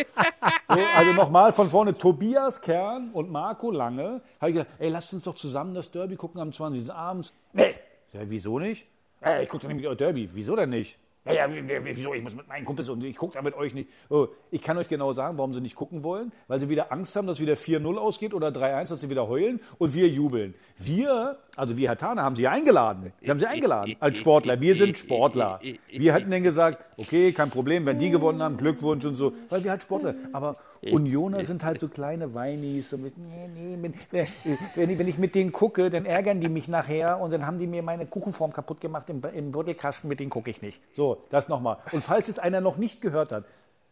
So, 0.69 0.81
also 0.97 1.13
nochmal 1.13 1.53
von 1.53 1.71
vorne, 1.71 1.97
Tobias 1.97 2.61
Kern 2.61 3.11
und 3.13 3.31
Marco 3.31 3.71
Lange. 3.71 4.21
Habe 4.41 4.51
ich 4.51 4.57
gesagt, 4.57 4.71
ey, 4.79 4.91
lasst 4.91 5.15
uns 5.15 5.23
doch 5.23 5.35
zusammen 5.35 5.75
das 5.75 5.91
Derby 5.91 6.17
gucken 6.17 6.41
am 6.41 6.53
20. 6.53 6.93
abends. 6.93 7.33
Nee. 7.53 7.75
Ja, 8.13 8.21
wieso 8.25 8.59
nicht? 8.59 8.87
Ey, 9.21 9.45
ich 9.45 9.49
gucke 9.49 9.63
doch 9.63 9.69
nämlich 9.69 9.87
euer 9.87 9.97
Derby. 9.97 10.29
Wieso 10.33 10.57
denn 10.57 10.71
nicht? 10.71 10.99
Ja, 11.27 11.35
ja, 11.35 11.85
wieso? 11.85 12.15
Ich 12.15 12.23
muss 12.23 12.35
mit 12.35 12.49
meinen 12.49 12.65
Kumpels 12.65 12.89
und 12.89 13.05
ich 13.05 13.15
gucke 13.17 13.35
da 13.35 13.43
mit 13.43 13.55
euch 13.55 13.75
nicht. 13.75 13.91
Oh, 14.09 14.29
ich 14.51 14.63
kann 14.63 14.79
euch 14.79 14.89
genau 14.89 15.13
sagen, 15.13 15.37
warum 15.37 15.53
sie 15.53 15.61
nicht 15.61 15.77
gucken 15.77 16.03
wollen. 16.03 16.33
Weil 16.49 16.61
sie 16.61 16.71
wieder 16.71 16.91
Angst 16.93 17.15
haben, 17.15 17.27
dass 17.27 17.41
wieder 17.41 17.55
4-0 17.55 17.97
ausgeht 17.97 18.33
oder 18.33 18.49
3-1, 18.49 18.89
dass 18.89 19.01
sie 19.03 19.11
wieder 19.11 19.29
heulen 19.29 19.61
und 19.77 19.95
wir 19.95 20.09
jubeln. 20.09 20.55
Wir, 20.79 21.39
also 21.61 21.77
wir 21.77 21.89
Herr 21.89 21.99
Tana, 21.99 22.23
haben 22.23 22.37
sie 22.37 22.49
eingeladen. 22.49 23.13
Wir 23.21 23.31
haben 23.31 23.39
sie 23.39 23.47
eingeladen 23.47 23.95
als 24.01 24.17
Sportler. 24.17 24.61
Wir 24.61 24.75
sind 24.75 24.97
Sportler. 24.97 25.61
Wir 25.91 26.15
hätten 26.15 26.31
dann 26.31 26.43
gesagt, 26.43 26.83
okay, 26.97 27.33
kein 27.33 27.51
Problem, 27.51 27.85
wenn 27.85 27.99
die 27.99 28.09
gewonnen 28.09 28.43
haben, 28.43 28.57
Glückwunsch 28.57 29.05
und 29.05 29.15
so. 29.15 29.35
Weil 29.51 29.63
wir 29.63 29.71
halt 29.71 29.83
Sportler. 29.83 30.15
Aber 30.33 30.57
Unioner 30.81 31.45
sind 31.45 31.63
halt 31.63 31.79
so 31.79 31.89
kleine 31.89 32.33
Weinis. 32.33 32.89
So 32.89 32.97
mit, 32.97 33.19
nee, 33.19 33.49
nee, 33.55 33.93
wenn, 34.11 34.99
wenn, 34.99 35.09
ich 35.09 35.19
mit 35.19 35.35
denen 35.35 35.53
gucke, 35.53 35.91
dann 35.91 36.07
ärgern 36.07 36.41
die 36.41 36.49
mich 36.49 36.67
nachher 36.67 37.21
und 37.21 37.31
dann 37.31 37.45
haben 37.45 37.59
die 37.59 37.67
mir 37.67 37.83
meine 37.83 38.07
Kuchenform 38.07 38.55
kaputt 38.55 38.81
gemacht 38.81 39.11
im, 39.11 39.23
im 39.35 39.53
Buddelkasten, 39.53 40.09
mit 40.09 40.19
denen 40.19 40.31
gucke 40.31 40.51
ich 40.51 40.63
nicht. 40.63 40.81
So, 40.95 41.25
das 41.29 41.51
nochmal. 41.51 41.77
Und 41.93 42.03
falls 42.03 42.29
es 42.31 42.39
einer 42.39 42.63
noch 42.63 42.79
nicht 42.79 43.03
gehört 43.03 43.33
hat, 43.33 43.45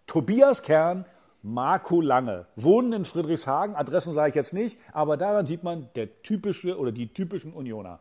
Tobias 0.06 0.62
Kern, 0.62 1.04
Marco 1.42 2.00
Lange, 2.00 2.46
wohnen 2.56 2.92
in 2.92 3.04
Friedrichshagen, 3.04 3.76
Adressen 3.76 4.14
sage 4.14 4.30
ich 4.30 4.34
jetzt 4.34 4.52
nicht, 4.52 4.78
aber 4.92 5.16
daran 5.16 5.46
sieht 5.46 5.62
man 5.62 5.88
der 5.94 6.22
typische 6.22 6.78
oder 6.78 6.92
die 6.92 7.12
typischen 7.12 7.52
Unioner. 7.52 8.00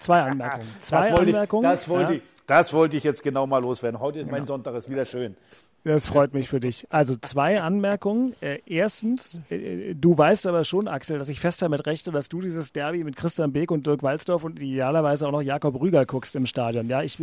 Zwei 0.00 0.22
Anmerkungen. 0.22 0.68
Zwei 0.78 1.10
das 1.10 1.20
Anmerkungen. 1.20 1.64
Ich, 1.64 1.70
das, 1.70 1.88
wollte 1.88 2.12
ja. 2.12 2.18
ich, 2.18 2.22
das 2.46 2.72
wollte 2.72 2.96
ich 2.96 3.04
jetzt 3.04 3.22
genau 3.22 3.46
mal 3.46 3.62
loswerden. 3.62 4.00
Heute 4.00 4.20
ist 4.20 4.26
mein 4.26 4.42
genau. 4.42 4.54
Sonntag, 4.54 4.74
ist 4.74 4.90
wieder 4.90 5.04
schön. 5.04 5.36
Das 5.84 6.06
freut 6.06 6.32
mich 6.32 6.48
für 6.48 6.60
dich. 6.60 6.86
Also 6.90 7.16
zwei 7.16 7.60
Anmerkungen. 7.60 8.34
Äh, 8.40 8.60
erstens, 8.66 9.40
äh, 9.50 9.94
du 9.94 10.16
weißt 10.16 10.46
aber 10.46 10.62
schon, 10.62 10.86
Axel, 10.86 11.18
dass 11.18 11.28
ich 11.28 11.40
fest 11.40 11.60
damit 11.60 11.86
rechte, 11.86 12.12
dass 12.12 12.28
du 12.28 12.40
dieses 12.40 12.72
Derby 12.72 13.02
mit 13.02 13.16
Christian 13.16 13.52
Beek 13.52 13.72
und 13.72 13.84
Dirk 13.84 14.04
Walzdorf 14.04 14.44
und 14.44 14.62
idealerweise 14.62 15.26
auch 15.26 15.32
noch 15.32 15.42
Jakob 15.42 15.80
Rüger 15.80 16.06
guckst 16.06 16.36
im 16.36 16.46
Stadion. 16.46 16.88
Ja, 16.88 17.02
ich 17.02 17.18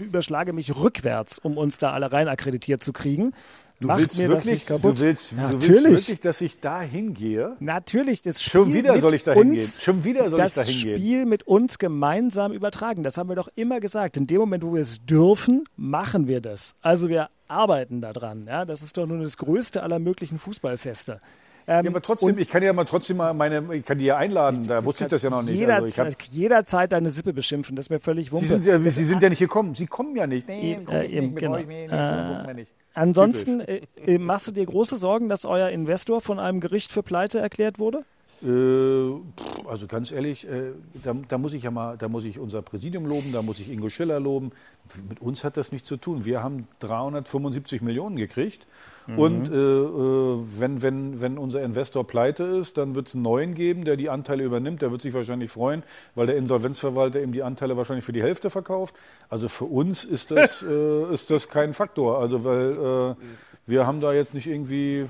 überschlage 0.00 0.54
mich 0.54 0.74
rückwärts, 0.74 1.38
um 1.38 1.58
uns 1.58 1.76
da 1.76 1.92
alle 1.92 2.10
rein 2.10 2.28
akkreditiert 2.28 2.82
zu 2.82 2.94
kriegen. 2.94 3.34
Du 3.80 3.86
Macht 3.86 4.00
willst 4.00 4.18
mir 4.18 4.28
wirklich, 4.28 4.44
das 4.44 4.46
nicht 4.46 4.66
kaputt. 4.66 4.98
Du 4.98 5.02
willst, 5.02 5.32
Natürlich. 5.32 5.66
du 5.66 5.68
willst 5.68 6.08
wirklich, 6.08 6.20
dass 6.20 6.40
ich 6.40 6.58
da 6.58 6.80
hingehe? 6.80 7.56
Natürlich. 7.60 8.22
Das 8.22 8.42
Spiel 8.42 8.50
Schon 8.62 8.74
wieder 8.74 8.98
soll 8.98 9.14
ich 9.14 9.22
da 9.22 9.34
hingehen. 9.34 9.68
Schon 9.80 10.02
wieder 10.02 10.30
soll 10.30 10.40
ich 10.40 10.52
da 10.52 10.62
hingehen. 10.62 10.92
Das 10.92 11.00
Spiel 11.00 11.26
mit 11.26 11.46
uns 11.46 11.78
gemeinsam 11.78 12.52
übertragen. 12.52 13.04
Das 13.04 13.16
haben 13.18 13.28
wir 13.28 13.36
doch 13.36 13.48
immer 13.54 13.78
gesagt. 13.78 14.16
In 14.16 14.26
dem 14.26 14.38
Moment, 14.38 14.64
wo 14.64 14.74
wir 14.74 14.82
es 14.82 15.04
dürfen, 15.06 15.62
machen 15.76 16.26
wir 16.26 16.40
das. 16.40 16.74
Also 16.82 17.08
wir 17.08 17.28
arbeiten 17.46 18.00
daran. 18.00 18.46
Ja? 18.48 18.64
Das 18.64 18.82
ist 18.82 18.96
doch 18.96 19.06
nur 19.06 19.22
das 19.22 19.36
größte 19.36 19.80
aller 19.80 20.00
möglichen 20.00 20.40
Fußballfeste. 20.40 21.20
Ähm, 21.68 21.84
ja, 21.84 21.90
aber 21.90 22.00
trotzdem, 22.00 22.38
ich 22.38 22.48
kann 22.48 22.62
ja 22.62 22.72
mal 22.72 22.84
trotzdem 22.84 23.18
mal 23.18 23.34
meine, 23.34 23.62
ich 23.74 23.84
kann 23.84 23.98
die 23.98 24.06
ja 24.06 24.16
einladen, 24.16 24.66
da 24.66 24.82
wusste 24.82 25.04
ich 25.04 25.10
das 25.10 25.20
ja 25.20 25.28
noch 25.28 25.42
nicht. 25.42 25.54
Jederzeit, 25.54 26.06
also 26.06 26.16
jederzeit 26.30 26.92
deine 26.92 27.10
Sippe 27.10 27.34
beschimpfen, 27.34 27.76
das 27.76 27.86
ist 27.86 27.90
mir 27.90 28.00
völlig 28.00 28.32
wumpe. 28.32 28.46
Sie 28.46 28.52
sind 28.54 28.66
ja, 28.66 28.90
Sie 28.90 29.04
sind 29.04 29.22
ja 29.22 29.28
nicht 29.28 29.38
gekommen, 29.38 29.74
Sie 29.74 29.86
kommen 29.86 30.16
ja 30.16 30.26
nicht. 30.26 30.48
Nee, 30.48 30.78
komm 30.82 30.96
ich 31.02 31.12
äh, 31.12 31.20
nicht 31.20 31.34
mit 31.34 31.42
genau. 31.42 31.56
euch, 31.56 31.66
nee, 31.66 31.86
nee, 31.86 31.94
äh, 31.94 32.54
nicht. 32.54 32.72
Ansonsten 32.98 33.60
äh, 33.60 33.80
äh, 34.06 34.18
machst 34.18 34.48
du 34.48 34.52
dir 34.52 34.66
große 34.66 34.96
Sorgen, 34.96 35.28
dass 35.28 35.44
euer 35.44 35.68
Investor 35.68 36.20
von 36.20 36.38
einem 36.38 36.60
Gericht 36.60 36.90
für 36.90 37.02
Pleite 37.02 37.38
erklärt 37.38 37.78
wurde? 37.78 38.04
Äh, 38.42 39.68
also 39.68 39.86
ganz 39.86 40.10
ehrlich, 40.10 40.48
äh, 40.48 40.72
da, 41.04 41.14
da, 41.28 41.38
muss 41.38 41.52
ich 41.52 41.62
ja 41.62 41.70
mal, 41.70 41.96
da 41.96 42.08
muss 42.08 42.24
ich 42.24 42.38
unser 42.38 42.62
Präsidium 42.62 43.06
loben, 43.06 43.32
da 43.32 43.42
muss 43.42 43.60
ich 43.60 43.70
Ingo 43.70 43.88
Schiller 43.88 44.18
loben. 44.18 44.50
Mit 45.08 45.20
uns 45.20 45.44
hat 45.44 45.56
das 45.56 45.70
nichts 45.70 45.88
zu 45.88 45.96
tun. 45.96 46.24
Wir 46.24 46.42
haben 46.42 46.66
375 46.80 47.82
Millionen 47.82 48.16
gekriegt. 48.16 48.66
Mhm. 49.08 49.18
Und 49.18 49.50
äh, 49.50 49.54
äh, 49.56 50.44
wenn, 50.58 50.82
wenn, 50.82 51.20
wenn 51.22 51.38
unser 51.38 51.62
Investor 51.62 52.06
pleite 52.06 52.44
ist, 52.44 52.76
dann 52.76 52.94
wird 52.94 53.08
es 53.08 53.14
einen 53.14 53.22
neuen 53.22 53.54
geben, 53.54 53.84
der 53.86 53.96
die 53.96 54.10
Anteile 54.10 54.44
übernimmt. 54.44 54.82
Der 54.82 54.90
wird 54.90 55.00
sich 55.00 55.14
wahrscheinlich 55.14 55.50
freuen, 55.50 55.82
weil 56.14 56.26
der 56.26 56.36
Insolvenzverwalter 56.36 57.22
ihm 57.22 57.32
die 57.32 57.42
Anteile 57.42 57.76
wahrscheinlich 57.78 58.04
für 58.04 58.12
die 58.12 58.22
Hälfte 58.22 58.50
verkauft. 58.50 58.94
Also 59.30 59.48
für 59.48 59.64
uns 59.64 60.04
ist 60.04 60.30
das, 60.30 60.62
äh, 60.68 61.14
ist 61.14 61.30
das 61.30 61.48
kein 61.48 61.72
Faktor. 61.72 62.18
Also 62.18 62.44
weil 62.44 63.16
äh, 63.16 63.24
wir 63.66 63.86
haben 63.86 64.00
da 64.00 64.12
jetzt 64.12 64.34
nicht 64.34 64.46
irgendwie 64.46 65.06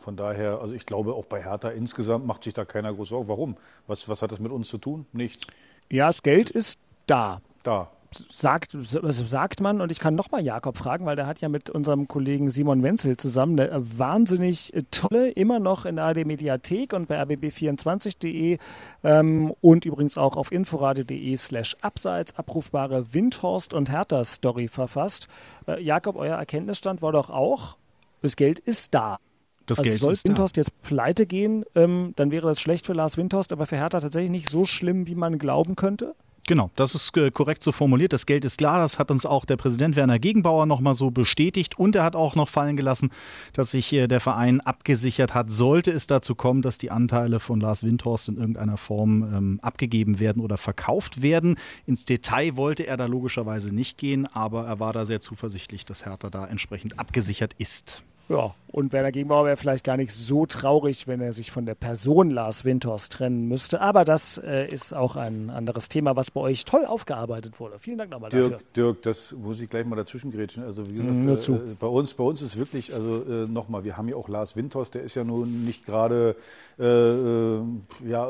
von 0.00 0.16
daher, 0.16 0.60
also 0.60 0.74
ich 0.74 0.84
glaube, 0.84 1.14
auch 1.14 1.24
bei 1.24 1.42
Hertha 1.42 1.70
insgesamt 1.70 2.26
macht 2.26 2.44
sich 2.44 2.52
da 2.52 2.66
keiner 2.66 2.92
groß 2.92 3.08
Sorgen. 3.08 3.28
Warum? 3.28 3.56
Was, 3.86 4.06
was 4.06 4.20
hat 4.20 4.32
das 4.32 4.38
mit 4.38 4.52
uns 4.52 4.68
zu 4.68 4.76
tun? 4.76 5.06
Nichts. 5.12 5.46
Ja, 5.90 6.08
das 6.08 6.22
Geld 6.22 6.50
ist 6.50 6.78
da. 7.06 7.40
Da. 7.62 7.90
Sagt, 8.30 8.76
sagt 8.80 9.60
man, 9.60 9.80
und 9.80 9.92
ich 9.92 9.98
kann 9.98 10.14
nochmal 10.14 10.44
Jakob 10.44 10.76
fragen, 10.76 11.06
weil 11.06 11.16
der 11.16 11.26
hat 11.26 11.40
ja 11.40 11.48
mit 11.48 11.70
unserem 11.70 12.08
Kollegen 12.08 12.50
Simon 12.50 12.82
Wenzel 12.82 13.16
zusammen 13.16 13.58
eine 13.58 13.98
wahnsinnig 13.98 14.72
tolle, 14.90 15.30
immer 15.30 15.58
noch 15.58 15.84
in 15.84 15.96
der 15.96 16.06
ARD 16.06 16.24
Mediathek 16.26 16.92
und 16.92 17.08
bei 17.08 17.20
rbb24.de 17.20 18.58
ähm, 19.02 19.54
und 19.60 19.84
übrigens 19.84 20.16
auch 20.16 20.36
auf 20.36 20.52
inforadio.de 20.52 21.36
slash 21.36 21.76
abseits 21.80 22.36
abrufbare 22.38 23.12
Windhorst 23.12 23.74
und 23.74 23.90
Hertha-Story 23.90 24.68
verfasst. 24.68 25.28
Äh, 25.66 25.82
Jakob, 25.82 26.16
euer 26.16 26.36
Erkenntnisstand 26.36 27.02
war 27.02 27.12
doch 27.12 27.30
auch, 27.30 27.76
das 28.22 28.36
Geld 28.36 28.58
ist 28.58 28.94
da. 28.94 29.18
Das 29.66 29.78
also 29.78 29.90
Geld 29.90 30.00
soll 30.00 30.16
Windhorst 30.24 30.56
jetzt 30.56 30.82
pleite 30.82 31.26
gehen, 31.26 31.64
ähm, 31.74 32.12
dann 32.16 32.30
wäre 32.30 32.48
das 32.48 32.60
schlecht 32.60 32.86
für 32.86 32.92
Lars 32.92 33.16
Windhorst, 33.16 33.52
aber 33.52 33.66
für 33.66 33.76
Hertha 33.76 34.00
tatsächlich 34.00 34.30
nicht 34.30 34.48
so 34.48 34.64
schlimm, 34.64 35.06
wie 35.06 35.14
man 35.14 35.38
glauben 35.38 35.76
könnte? 35.76 36.14
Genau, 36.46 36.70
das 36.76 36.94
ist 36.94 37.16
äh, 37.16 37.30
korrekt 37.30 37.62
so 37.62 37.72
formuliert. 37.72 38.12
Das 38.12 38.26
Geld 38.26 38.44
ist 38.44 38.58
klar. 38.58 38.78
Das 38.78 38.98
hat 38.98 39.10
uns 39.10 39.24
auch 39.24 39.46
der 39.46 39.56
Präsident 39.56 39.96
Werner 39.96 40.18
Gegenbauer 40.18 40.66
nochmal 40.66 40.94
so 40.94 41.10
bestätigt. 41.10 41.78
Und 41.78 41.96
er 41.96 42.04
hat 42.04 42.16
auch 42.16 42.34
noch 42.34 42.50
fallen 42.50 42.76
gelassen, 42.76 43.10
dass 43.54 43.70
sich 43.70 43.90
äh, 43.94 44.08
der 44.08 44.20
Verein 44.20 44.60
abgesichert 44.60 45.32
hat, 45.32 45.50
sollte 45.50 45.90
es 45.90 46.06
dazu 46.06 46.34
kommen, 46.34 46.60
dass 46.60 46.76
die 46.76 46.90
Anteile 46.90 47.40
von 47.40 47.60
Lars 47.60 47.82
Windhorst 47.82 48.28
in 48.28 48.36
irgendeiner 48.36 48.76
Form 48.76 49.22
ähm, 49.22 49.60
abgegeben 49.62 50.20
werden 50.20 50.42
oder 50.42 50.58
verkauft 50.58 51.22
werden. 51.22 51.56
Ins 51.86 52.04
Detail 52.04 52.56
wollte 52.56 52.86
er 52.86 52.98
da 52.98 53.06
logischerweise 53.06 53.74
nicht 53.74 53.96
gehen, 53.96 54.26
aber 54.26 54.66
er 54.66 54.80
war 54.80 54.92
da 54.92 55.06
sehr 55.06 55.22
zuversichtlich, 55.22 55.86
dass 55.86 56.04
Hertha 56.04 56.28
da 56.28 56.46
entsprechend 56.46 56.98
abgesichert 56.98 57.54
ist. 57.56 58.04
Ja, 58.28 58.54
und 58.72 58.92
Werner 58.92 59.12
Gegenbauer 59.12 59.44
wäre 59.44 59.56
vielleicht 59.56 59.84
gar 59.84 59.96
nicht 59.96 60.12
so 60.12 60.46
traurig, 60.46 61.06
wenn 61.06 61.20
er 61.20 61.32
sich 61.32 61.50
von 61.52 61.66
der 61.66 61.74
Person 61.74 62.30
Lars 62.30 62.64
Windhorst 62.64 63.12
trennen 63.12 63.46
müsste. 63.46 63.80
Aber 63.80 64.04
das 64.04 64.38
äh, 64.38 64.66
ist 64.66 64.94
auch 64.94 65.14
ein 65.14 65.50
anderes 65.50 65.88
Thema, 65.88 66.16
was 66.16 66.30
bei 66.30 66.40
euch 66.40 66.64
toll 66.64 66.84
aufgearbeitet 66.86 67.60
wurde. 67.60 67.78
Vielen 67.78 67.98
Dank 67.98 68.10
nochmal 68.10 68.30
Dirk, 68.30 68.50
dafür. 68.50 68.66
Dirk, 68.74 69.02
das 69.02 69.32
muss 69.32 69.60
ich 69.60 69.68
gleich 69.68 69.84
mal 69.84 69.96
dazwischen 69.96 70.32
grätschen. 70.32 70.64
Also 70.64 70.88
wie 70.88 70.94
gesagt, 70.94 71.48
mhm, 71.48 71.54
äh, 71.54 71.74
bei 71.78 71.86
uns, 71.86 72.14
bei 72.14 72.24
uns 72.24 72.42
ist 72.42 72.58
wirklich, 72.58 72.94
also 72.94 73.22
äh, 73.22 73.46
nochmal, 73.46 73.84
wir 73.84 73.96
haben 73.96 74.08
ja 74.08 74.16
auch 74.16 74.28
Lars 74.28 74.56
Windhorst, 74.56 74.94
der 74.94 75.02
ist 75.02 75.14
ja 75.14 75.22
nun 75.22 75.64
nicht 75.64 75.84
gerade, 75.84 76.34
äh, 76.78 76.84
äh, 76.84 77.62
ja, 78.06 78.28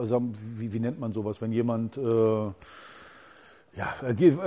wie, 0.59 0.73
wie, 0.73 0.81
nennt 0.81 0.99
man 0.99 1.13
sowas, 1.13 1.41
wenn 1.41 1.53
jemand 1.53 1.97
äh, 1.97 2.51
ja, 3.77 3.93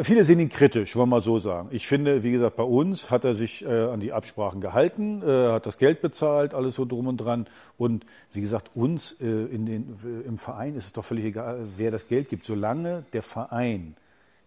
viele 0.04 0.24
sehen 0.24 0.40
ihn 0.40 0.48
kritisch, 0.48 0.96
wollen 0.96 1.10
wir 1.10 1.18
mal 1.18 1.22
so 1.22 1.38
sagen. 1.38 1.68
Ich 1.72 1.86
finde, 1.86 2.24
wie 2.24 2.32
gesagt, 2.32 2.56
bei 2.56 2.64
uns 2.64 3.12
hat 3.12 3.26
er 3.26 3.34
sich 3.34 3.66
äh, 3.66 3.68
an 3.68 4.00
die 4.00 4.14
Absprachen 4.14 4.62
gehalten, 4.62 5.22
äh, 5.22 5.50
hat 5.50 5.66
das 5.66 5.78
Geld 5.78 6.02
bezahlt, 6.02 6.54
alles 6.54 6.76
so 6.76 6.86
drum 6.86 7.08
und 7.08 7.18
dran. 7.18 7.48
Und 7.78 8.06
wie 8.32 8.40
gesagt, 8.40 8.72
uns 8.74 9.18
äh, 9.20 9.26
in 9.26 9.66
den, 9.66 9.98
äh, 10.06 10.28
im 10.28 10.38
Verein 10.38 10.76
ist 10.76 10.86
es 10.86 10.94
doch 10.94 11.04
völlig 11.04 11.26
egal, 11.26 11.68
wer 11.76 11.92
das 11.92 12.08
Geld 12.08 12.30
gibt, 12.30 12.46
solange 12.46 13.04
der 13.12 13.22
Verein 13.22 13.96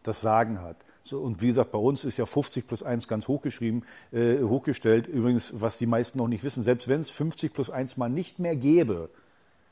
das 0.02 0.22
Sagen 0.22 0.62
hat. 0.62 0.76
So, 1.02 1.20
und 1.20 1.42
wie 1.42 1.48
gesagt, 1.48 1.72
bei 1.72 1.78
uns 1.78 2.04
ist 2.04 2.16
ja 2.16 2.24
50 2.24 2.66
plus 2.66 2.82
1 2.82 3.06
ganz 3.06 3.28
hochgeschrieben, 3.28 3.84
äh, 4.12 4.42
hochgestellt. 4.42 5.06
Übrigens, 5.06 5.52
was 5.54 5.76
die 5.76 5.86
meisten 5.86 6.16
noch 6.16 6.28
nicht 6.28 6.44
wissen, 6.44 6.62
selbst 6.62 6.88
wenn 6.88 7.00
es 7.00 7.10
50 7.10 7.52
plus 7.52 7.68
1 7.68 7.98
mal 7.98 8.08
nicht 8.08 8.38
mehr 8.38 8.56
gäbe, 8.56 9.10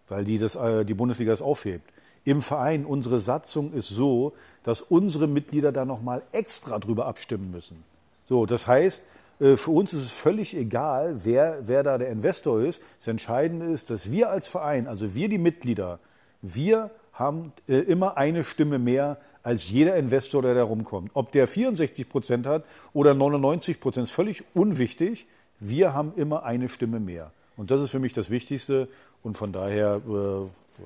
weil 0.09 0.25
die, 0.25 0.38
das, 0.38 0.55
äh, 0.55 0.85
die 0.85 0.94
Bundesliga 0.94 1.31
das 1.31 1.40
aufhebt, 1.40 1.90
im 2.28 2.42
Verein, 2.42 2.84
unsere 2.84 3.20
Satzung 3.20 3.72
ist 3.72 3.88
so, 3.88 4.34
dass 4.62 4.82
unsere 4.82 5.26
Mitglieder 5.26 5.72
da 5.72 5.86
nochmal 5.86 6.20
extra 6.32 6.78
drüber 6.78 7.06
abstimmen 7.06 7.50
müssen. 7.50 7.82
So, 8.28 8.44
das 8.44 8.66
heißt, 8.66 9.02
äh, 9.40 9.56
für 9.56 9.70
uns 9.70 9.94
ist 9.94 10.02
es 10.02 10.10
völlig 10.10 10.54
egal, 10.54 11.20
wer, 11.24 11.60
wer 11.66 11.82
da 11.82 11.96
der 11.96 12.10
Investor 12.10 12.60
ist. 12.60 12.82
Das 12.98 13.08
Entscheidende 13.08 13.64
ist, 13.64 13.88
dass 13.88 14.10
wir 14.10 14.28
als 14.28 14.46
Verein, 14.46 14.88
also 14.88 15.14
wir 15.14 15.30
die 15.30 15.38
Mitglieder, 15.38 16.00
wir 16.42 16.90
haben 17.14 17.52
äh, 17.66 17.78
immer 17.78 18.18
eine 18.18 18.44
Stimme 18.44 18.78
mehr 18.78 19.16
als 19.42 19.70
jeder 19.70 19.96
Investor, 19.96 20.42
der 20.42 20.54
da 20.54 20.64
rumkommt. 20.64 21.12
Ob 21.14 21.32
der 21.32 21.48
64 21.48 22.10
Prozent 22.10 22.46
hat 22.46 22.64
oder 22.92 23.14
99 23.14 23.80
Prozent, 23.80 24.04
ist 24.04 24.12
völlig 24.12 24.44
unwichtig. 24.52 25.26
Wir 25.60 25.94
haben 25.94 26.12
immer 26.14 26.42
eine 26.42 26.68
Stimme 26.68 27.00
mehr. 27.00 27.32
Und 27.56 27.70
das 27.70 27.80
ist 27.80 27.90
für 27.90 28.00
mich 28.00 28.12
das 28.12 28.28
Wichtigste. 28.28 28.86
Und 29.22 29.38
von 29.38 29.50
daher 29.50 30.02
äh, 30.06 30.82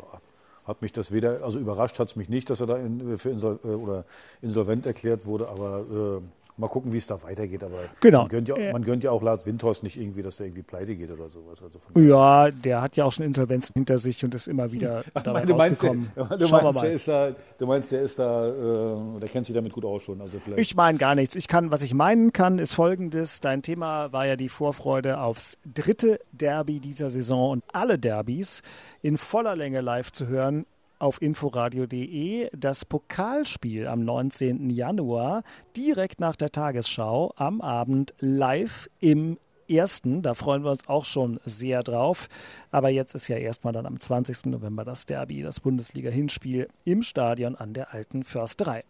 hat 0.65 0.83
mich 0.83 0.93
das 0.93 1.13
weder, 1.13 1.43
also 1.43 1.59
überrascht 1.59 1.99
hat 1.99 2.09
es 2.09 2.17
mich 2.17 2.29
nicht, 2.29 2.51
dass 2.51 2.61
er 2.61 2.67
da 2.67 2.77
in, 2.77 3.19
für 3.19 3.31
insol, 3.31 3.59
äh, 3.65 3.69
oder 3.69 4.05
insolvent 4.41 4.87
erklärt 4.87 5.27
wurde, 5.27 5.49
aber 5.49 6.21
äh, 6.21 6.42
mal 6.57 6.69
gucken, 6.69 6.93
wie 6.93 6.99
es 6.99 7.07
da 7.07 7.23
weitergeht. 7.23 7.63
Aber 7.65 7.79
genau. 8.01 8.21
man, 8.21 8.29
gönnt 8.29 8.49
ja, 8.49 8.73
man 8.73 8.85
gönnt 8.85 9.05
ja 9.05 9.11
auch 9.11 9.23
Lars 9.23 9.47
Windhorst 9.47 9.83
nicht 9.83 9.97
irgendwie, 9.97 10.23
dass 10.23 10.37
der 10.37 10.47
irgendwie 10.47 10.63
pleite 10.63 10.97
geht 10.97 11.11
oder 11.11 11.29
sowas. 11.29 11.59
Also 11.63 12.01
ja, 12.01 12.51
der 12.51 12.83
hat 12.83 12.97
ja 12.97 13.05
auch 13.05 13.13
schon 13.13 13.25
Insolvenzen 13.25 13.73
hinter 13.75 13.99
sich 13.99 14.25
und 14.25 14.35
ist 14.35 14.49
immer 14.49 14.73
wieder 14.73 15.05
dabei 15.15 15.43
du 15.43 15.55
meinst, 15.55 15.83
du, 15.83 15.95
meinst, 15.95 16.83
der 16.83 16.93
ist 16.93 17.09
da, 17.09 17.35
du 17.59 17.67
meinst, 17.67 17.93
der 17.93 18.03
ist 18.03 18.19
da, 18.19 18.49
äh, 18.49 19.21
der 19.21 19.29
kennt 19.29 19.47
sich 19.47 19.55
damit 19.55 19.73
gut 19.73 19.85
aus 19.85 20.03
schon. 20.03 20.21
Also 20.21 20.39
vielleicht. 20.39 20.61
Ich 20.61 20.77
meine 20.77 20.99
gar 20.99 21.15
nichts. 21.15 21.35
Ich 21.37 21.49
kann, 21.49 21.71
was 21.71 21.83
ich 21.83 21.95
meinen 21.95 22.33
kann, 22.33 22.59
ist 22.59 22.75
folgendes. 22.75 23.41
Dein 23.41 23.63
Thema 23.63 24.13
war 24.13 24.27
ja 24.27 24.37
die 24.37 24.49
Vorfreude 24.49 25.21
aufs 25.21 25.59
dritte 25.65 26.21
Derby 26.33 26.81
dieser 26.81 27.11
Saison 27.11 27.51
und 27.51 27.65
alle 27.73 27.99
Derbys 27.99 28.63
in 29.01 29.19
voller 29.19 29.57
Länge 29.57 29.81
live 29.81 30.13
zu 30.13 30.27
hören 30.27 30.67
auf 31.03 31.21
inforadio.de 31.21 32.49
das 32.57 32.85
Pokalspiel 32.85 33.89
am 33.89 34.05
19. 34.05 34.71
Januar 34.71 35.43
direkt 35.77 36.21
nach 36.21 36.37
der 36.37 36.51
Tagesschau 36.51 37.33
am 37.37 37.61
Abend 37.61 38.15
live 38.21 38.89
im 39.01 39.37
ersten. 39.69 40.23
Da 40.23 40.35
freuen 40.35 40.63
wir 40.63 40.71
uns 40.71 40.89
auch 40.89 41.05
schon 41.05 41.41
sehr 41.45 41.83
drauf. 41.83 42.29
Aber 42.71 42.89
jetzt 42.89 43.15
ist 43.15 43.27
ja 43.27 43.37
erstmal 43.37 43.73
dann 43.73 43.85
am 43.85 43.99
20. 43.99 44.47
November 44.47 44.85
das 44.85 45.05
Derby, 45.05 45.43
das 45.43 45.59
Bundesliga-Hinspiel 45.61 46.69
im 46.85 47.03
Stadion 47.03 47.57
an 47.57 47.75
der 47.75 47.93
alten 47.93 48.23
Försterei. 48.23 48.85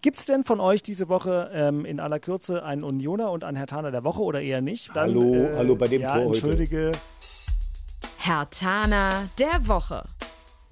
Gibt 0.00 0.18
es 0.18 0.24
denn 0.24 0.44
von 0.44 0.60
euch 0.60 0.82
diese 0.82 1.08
Woche 1.08 1.50
ähm, 1.52 1.84
in 1.84 2.00
aller 2.00 2.18
Kürze 2.20 2.64
einen 2.64 2.82
Unioner 2.82 3.30
und 3.30 3.44
einen 3.44 3.56
Hertaner 3.56 3.90
der 3.90 4.02
Woche 4.02 4.22
oder 4.22 4.40
eher 4.40 4.62
nicht? 4.62 4.88
Dann, 4.96 5.10
hallo, 5.10 5.34
äh, 5.34 5.56
hallo 5.56 5.76
bei 5.76 5.88
dem 5.88 6.00
ja, 6.00 6.14
Tor 6.14 6.26
entschuldige. 6.26 6.86
Heute. 6.86 6.98
Hertaner 8.18 9.28
der 9.38 9.68
Woche. 9.68 10.04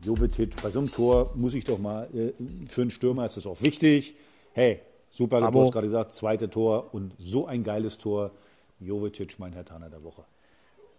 Jovetic, 0.03 0.63
bei 0.63 0.71
so 0.71 0.79
einem 0.79 0.91
Tor 0.91 1.31
muss 1.35 1.55
ich 1.55 1.65
doch 1.65 1.79
mal, 1.79 2.09
äh, 2.15 2.33
für 2.69 2.83
einen 2.83 2.91
Stürmer 2.91 3.27
ist 3.27 3.37
das 3.37 3.47
auch 3.47 3.61
wichtig. 3.61 4.15
Hey, 4.53 4.81
super, 5.11 5.41
du 5.41 5.61
hast 5.61 5.73
gerade 5.73 5.87
gesagt, 5.87 6.15
zweite 6.15 6.49
Tor 6.49 6.95
und 6.95 7.13
so 7.19 7.47
ein 7.47 7.65
geiles 7.65 7.99
Tor. 7.99 8.31
Jovetic, 8.81 9.39
mein 9.39 9.53
Herr 9.53 9.65
Tanner 9.65 9.91
der 9.91 10.03
Woche. 10.03 10.25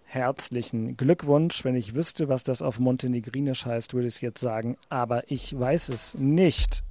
Herzlichen 0.04 0.98
Glückwunsch. 0.98 1.64
Wenn 1.64 1.76
ich 1.76 1.96
wüsste, 1.96 2.30
was 2.30 2.44
das 2.44 2.62
auf 2.62 2.78
Montenegrinisch 2.80 3.66
heißt, 3.66 3.94
würde 3.94 4.08
ich 4.08 4.16
es 4.16 4.22
jetzt 4.22 4.40
sagen, 4.40 4.78
aber 4.90 5.32
ich 5.32 5.58
weiß 5.58 5.90
es 5.90 6.16
nicht. 6.16 6.84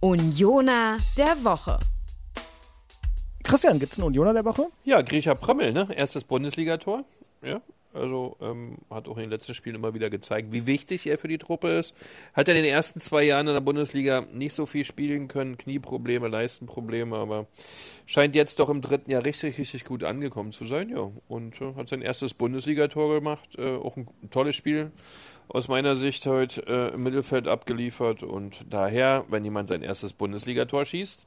Unioner 0.00 0.98
der 1.18 1.44
Woche. 1.44 1.78
Christian, 3.42 3.80
gibt 3.80 3.92
es 3.92 3.98
einen 3.98 4.06
Unioner 4.06 4.32
der 4.32 4.44
Woche? 4.44 4.66
Ja, 4.84 5.02
Griecher 5.02 5.34
Prömmel, 5.34 5.72
ne? 5.72 5.88
Erstes 5.96 6.22
Bundesligator. 6.22 7.04
Ja, 7.42 7.60
also 7.92 8.36
ähm, 8.40 8.78
hat 8.90 9.08
auch 9.08 9.16
in 9.16 9.24
den 9.24 9.30
letzten 9.30 9.54
Spielen 9.54 9.76
immer 9.76 9.94
wieder 9.94 10.10
gezeigt, 10.10 10.52
wie 10.52 10.66
wichtig 10.66 11.06
er 11.06 11.18
für 11.18 11.28
die 11.28 11.38
Truppe 11.38 11.68
ist. 11.68 11.94
Hat 12.34 12.48
er 12.48 12.54
in 12.54 12.62
den 12.62 12.72
ersten 12.72 13.00
zwei 13.00 13.24
Jahren 13.24 13.46
in 13.48 13.54
der 13.54 13.60
Bundesliga 13.60 14.24
nicht 14.32 14.54
so 14.54 14.66
viel 14.66 14.84
spielen 14.84 15.28
können, 15.28 15.58
Knieprobleme, 15.58 16.28
Leistenprobleme, 16.28 17.16
aber 17.16 17.46
scheint 18.06 18.34
jetzt 18.34 18.60
doch 18.60 18.68
im 18.68 18.80
dritten 18.80 19.10
Jahr 19.10 19.24
richtig, 19.24 19.58
richtig 19.58 19.84
gut 19.84 20.04
angekommen 20.04 20.52
zu 20.52 20.64
sein, 20.64 20.88
ja. 20.90 21.10
Und 21.28 21.60
äh, 21.60 21.74
hat 21.74 21.88
sein 21.88 22.02
erstes 22.02 22.34
Bundesligator 22.34 23.14
gemacht, 23.14 23.56
äh, 23.58 23.76
auch 23.76 23.96
ein 23.96 24.08
tolles 24.30 24.56
Spiel 24.56 24.92
aus 25.48 25.68
meiner 25.68 25.96
Sicht 25.96 26.26
heute 26.26 26.62
äh, 26.66 26.94
im 26.94 27.02
Mittelfeld 27.02 27.48
abgeliefert 27.48 28.22
und 28.22 28.64
daher, 28.70 29.24
wenn 29.28 29.44
jemand 29.44 29.68
sein 29.68 29.82
erstes 29.82 30.12
Bundesligator 30.12 30.84
schießt, 30.84 31.26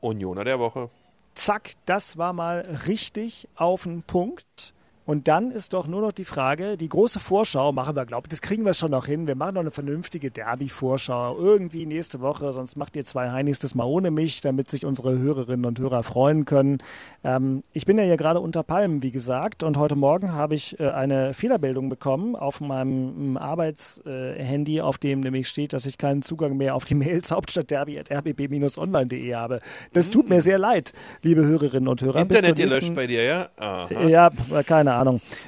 Unioner 0.00 0.44
der 0.44 0.60
Woche. 0.60 0.90
Zack, 1.34 1.72
das 1.84 2.16
war 2.16 2.32
mal 2.32 2.60
richtig 2.86 3.48
auf 3.56 3.82
den 3.82 4.02
Punkt. 4.02 4.72
Und 5.06 5.28
dann 5.28 5.52
ist 5.52 5.72
doch 5.72 5.86
nur 5.86 6.00
noch 6.00 6.10
die 6.10 6.24
Frage, 6.24 6.76
die 6.76 6.88
große 6.88 7.20
Vorschau 7.20 7.70
machen 7.70 7.94
wir, 7.94 8.04
glaube 8.06 8.24
ich, 8.26 8.30
das 8.30 8.42
kriegen 8.42 8.64
wir 8.64 8.74
schon 8.74 8.90
noch 8.90 9.06
hin. 9.06 9.28
Wir 9.28 9.36
machen 9.36 9.54
noch 9.54 9.60
eine 9.60 9.70
vernünftige 9.70 10.32
Derby-Vorschau 10.32 11.38
irgendwie 11.38 11.86
nächste 11.86 12.20
Woche, 12.20 12.52
sonst 12.52 12.74
macht 12.76 12.96
ihr 12.96 13.04
zwei 13.04 13.30
Heinis 13.30 13.60
das 13.60 13.76
mal 13.76 13.84
ohne 13.84 14.10
mich, 14.10 14.40
damit 14.40 14.68
sich 14.68 14.84
unsere 14.84 15.16
Hörerinnen 15.16 15.64
und 15.64 15.78
Hörer 15.78 16.02
freuen 16.02 16.44
können. 16.44 16.78
Ähm, 17.22 17.62
ich 17.72 17.86
bin 17.86 17.98
ja 17.98 18.04
hier 18.04 18.16
gerade 18.16 18.40
unter 18.40 18.64
Palmen, 18.64 19.00
wie 19.00 19.12
gesagt, 19.12 19.62
und 19.62 19.76
heute 19.76 19.94
Morgen 19.94 20.32
habe 20.32 20.56
ich 20.56 20.80
äh, 20.80 20.88
eine 20.88 21.34
Fehlermeldung 21.34 21.88
bekommen 21.88 22.34
auf 22.34 22.60
meinem 22.60 23.36
Arbeitshandy, 23.36 24.78
äh, 24.78 24.80
auf 24.80 24.98
dem 24.98 25.20
nämlich 25.20 25.46
steht, 25.46 25.72
dass 25.72 25.86
ich 25.86 25.98
keinen 25.98 26.22
Zugang 26.22 26.56
mehr 26.56 26.74
auf 26.74 26.84
die 26.84 26.96
Mails 26.96 27.30
hauptstadtderby.rbb-online.de 27.36 29.34
habe. 29.36 29.60
Das 29.92 30.10
tut 30.10 30.28
mir 30.28 30.42
sehr 30.42 30.58
leid, 30.58 30.92
liebe 31.22 31.44
Hörerinnen 31.44 31.86
und 31.86 32.02
Hörer. 32.02 32.22
Internet 32.22 32.56
gelöscht 32.56 32.92
bei 32.96 33.06
dir, 33.06 33.22
ja? 33.22 33.50
Aha. 33.56 34.08
Ja, 34.08 34.30
keine 34.66 34.94
Ahnung. 34.94 34.95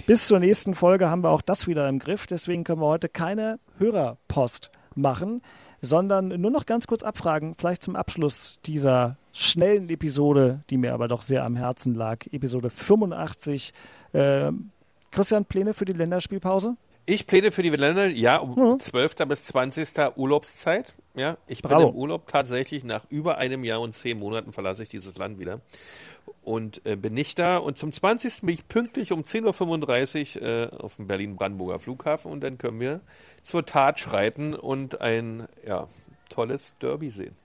Bis 0.06 0.26
zur 0.26 0.38
nächsten 0.40 0.74
Folge 0.74 1.08
haben 1.10 1.22
wir 1.22 1.30
auch 1.30 1.42
das 1.42 1.66
wieder 1.66 1.88
im 1.88 1.98
Griff. 1.98 2.26
Deswegen 2.26 2.64
können 2.64 2.80
wir 2.80 2.86
heute 2.86 3.08
keine 3.08 3.58
Hörerpost 3.78 4.70
machen, 4.94 5.42
sondern 5.80 6.28
nur 6.28 6.50
noch 6.50 6.66
ganz 6.66 6.86
kurz 6.86 7.02
abfragen, 7.02 7.54
vielleicht 7.58 7.82
zum 7.82 7.96
Abschluss 7.96 8.58
dieser 8.66 9.16
schnellen 9.32 9.88
Episode, 9.88 10.64
die 10.70 10.76
mir 10.76 10.94
aber 10.94 11.08
doch 11.08 11.22
sehr 11.22 11.44
am 11.44 11.56
Herzen 11.56 11.94
lag. 11.94 12.26
Episode 12.32 12.70
85. 12.70 13.72
Äh, 14.12 14.50
Christian, 15.10 15.44
Pläne 15.44 15.74
für 15.74 15.84
die 15.84 15.92
Länderspielpause? 15.92 16.76
Ich 17.06 17.26
pläne 17.26 17.52
für 17.52 17.62
die 17.62 17.70
Länder, 17.70 18.06
ja, 18.08 18.36
um 18.36 18.72
mhm. 18.72 18.78
12. 18.78 19.14
bis 19.28 19.46
20. 19.46 20.16
Urlaubszeit. 20.16 20.92
Ja, 21.14 21.38
ich 21.46 21.62
Bravo. 21.62 21.86
bin 21.86 21.88
im 21.88 21.94
Urlaub 21.94 22.26
tatsächlich. 22.26 22.84
Nach 22.84 23.04
über 23.08 23.38
einem 23.38 23.64
Jahr 23.64 23.80
und 23.80 23.94
zehn 23.94 24.18
Monaten 24.18 24.52
verlasse 24.52 24.82
ich 24.82 24.90
dieses 24.90 25.16
Land 25.16 25.38
wieder 25.38 25.60
und 26.48 26.80
äh, 26.86 26.96
bin 26.96 27.12
nicht 27.12 27.38
da. 27.38 27.58
Und 27.58 27.76
zum 27.76 27.92
20. 27.92 28.40
bin 28.40 28.54
ich 28.54 28.66
pünktlich 28.66 29.12
um 29.12 29.20
10.35 29.20 30.40
Uhr 30.40 30.42
äh, 30.42 30.76
auf 30.76 30.96
dem 30.96 31.06
Berlin-Brandenburger 31.06 31.78
Flughafen 31.78 32.32
und 32.32 32.40
dann 32.40 32.56
können 32.56 32.80
wir 32.80 33.00
zur 33.42 33.66
Tat 33.66 34.00
schreiten 34.00 34.54
und 34.54 35.00
ein 35.02 35.46
ja, 35.66 35.88
tolles 36.30 36.76
Derby 36.80 37.10
sehen. 37.10 37.36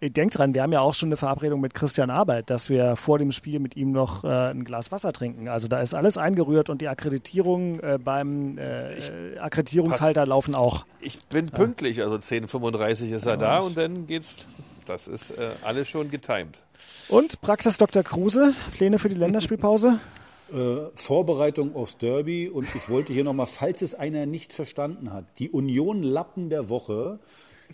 Denkt 0.00 0.38
dran, 0.38 0.54
wir 0.54 0.62
haben 0.62 0.72
ja 0.72 0.80
auch 0.80 0.94
schon 0.94 1.08
eine 1.08 1.16
Verabredung 1.16 1.60
mit 1.60 1.74
Christian 1.74 2.10
Arbeit, 2.10 2.50
dass 2.50 2.68
wir 2.68 2.94
vor 2.94 3.18
dem 3.18 3.32
Spiel 3.32 3.58
mit 3.58 3.76
ihm 3.76 3.90
noch 3.90 4.22
äh, 4.22 4.28
ein 4.28 4.64
Glas 4.64 4.92
Wasser 4.92 5.12
trinken. 5.12 5.48
Also 5.48 5.66
da 5.66 5.80
ist 5.80 5.92
alles 5.94 6.16
eingerührt 6.16 6.70
und 6.70 6.80
die 6.80 6.88
Akkreditierung 6.88 7.80
äh, 7.80 7.98
beim 8.02 8.58
äh, 8.58 9.38
Akkreditierungshalter 9.38 10.20
passt. 10.20 10.28
laufen 10.28 10.54
auch. 10.54 10.84
Ich 11.00 11.18
bin 11.26 11.46
pünktlich, 11.46 12.00
also 12.02 12.16
10.35 12.16 13.12
ist 13.12 13.26
er 13.26 13.32
ja, 13.32 13.36
da 13.36 13.58
und 13.58 13.76
dann 13.76 14.06
geht's. 14.06 14.48
Das 14.86 15.06
ist 15.06 15.32
äh, 15.32 15.50
alles 15.62 15.88
schon 15.88 16.10
getimed. 16.10 16.62
Und 17.08 17.40
Praxis 17.40 17.78
Dr. 17.78 18.02
Kruse, 18.02 18.54
Pläne 18.74 18.98
für 18.98 19.08
die 19.08 19.16
Länderspielpause? 19.16 20.00
Äh, 20.50 20.88
Vorbereitung 20.94 21.76
aufs 21.76 21.98
Derby 21.98 22.48
und 22.48 22.66
ich 22.74 22.88
wollte 22.88 23.12
hier 23.12 23.22
nochmal, 23.22 23.46
falls 23.46 23.82
es 23.82 23.94
einer 23.94 24.24
nicht 24.24 24.54
verstanden 24.54 25.12
hat, 25.12 25.26
die 25.38 25.50
Union 25.50 26.02
Lappen 26.02 26.48
der 26.48 26.70
Woche 26.70 27.18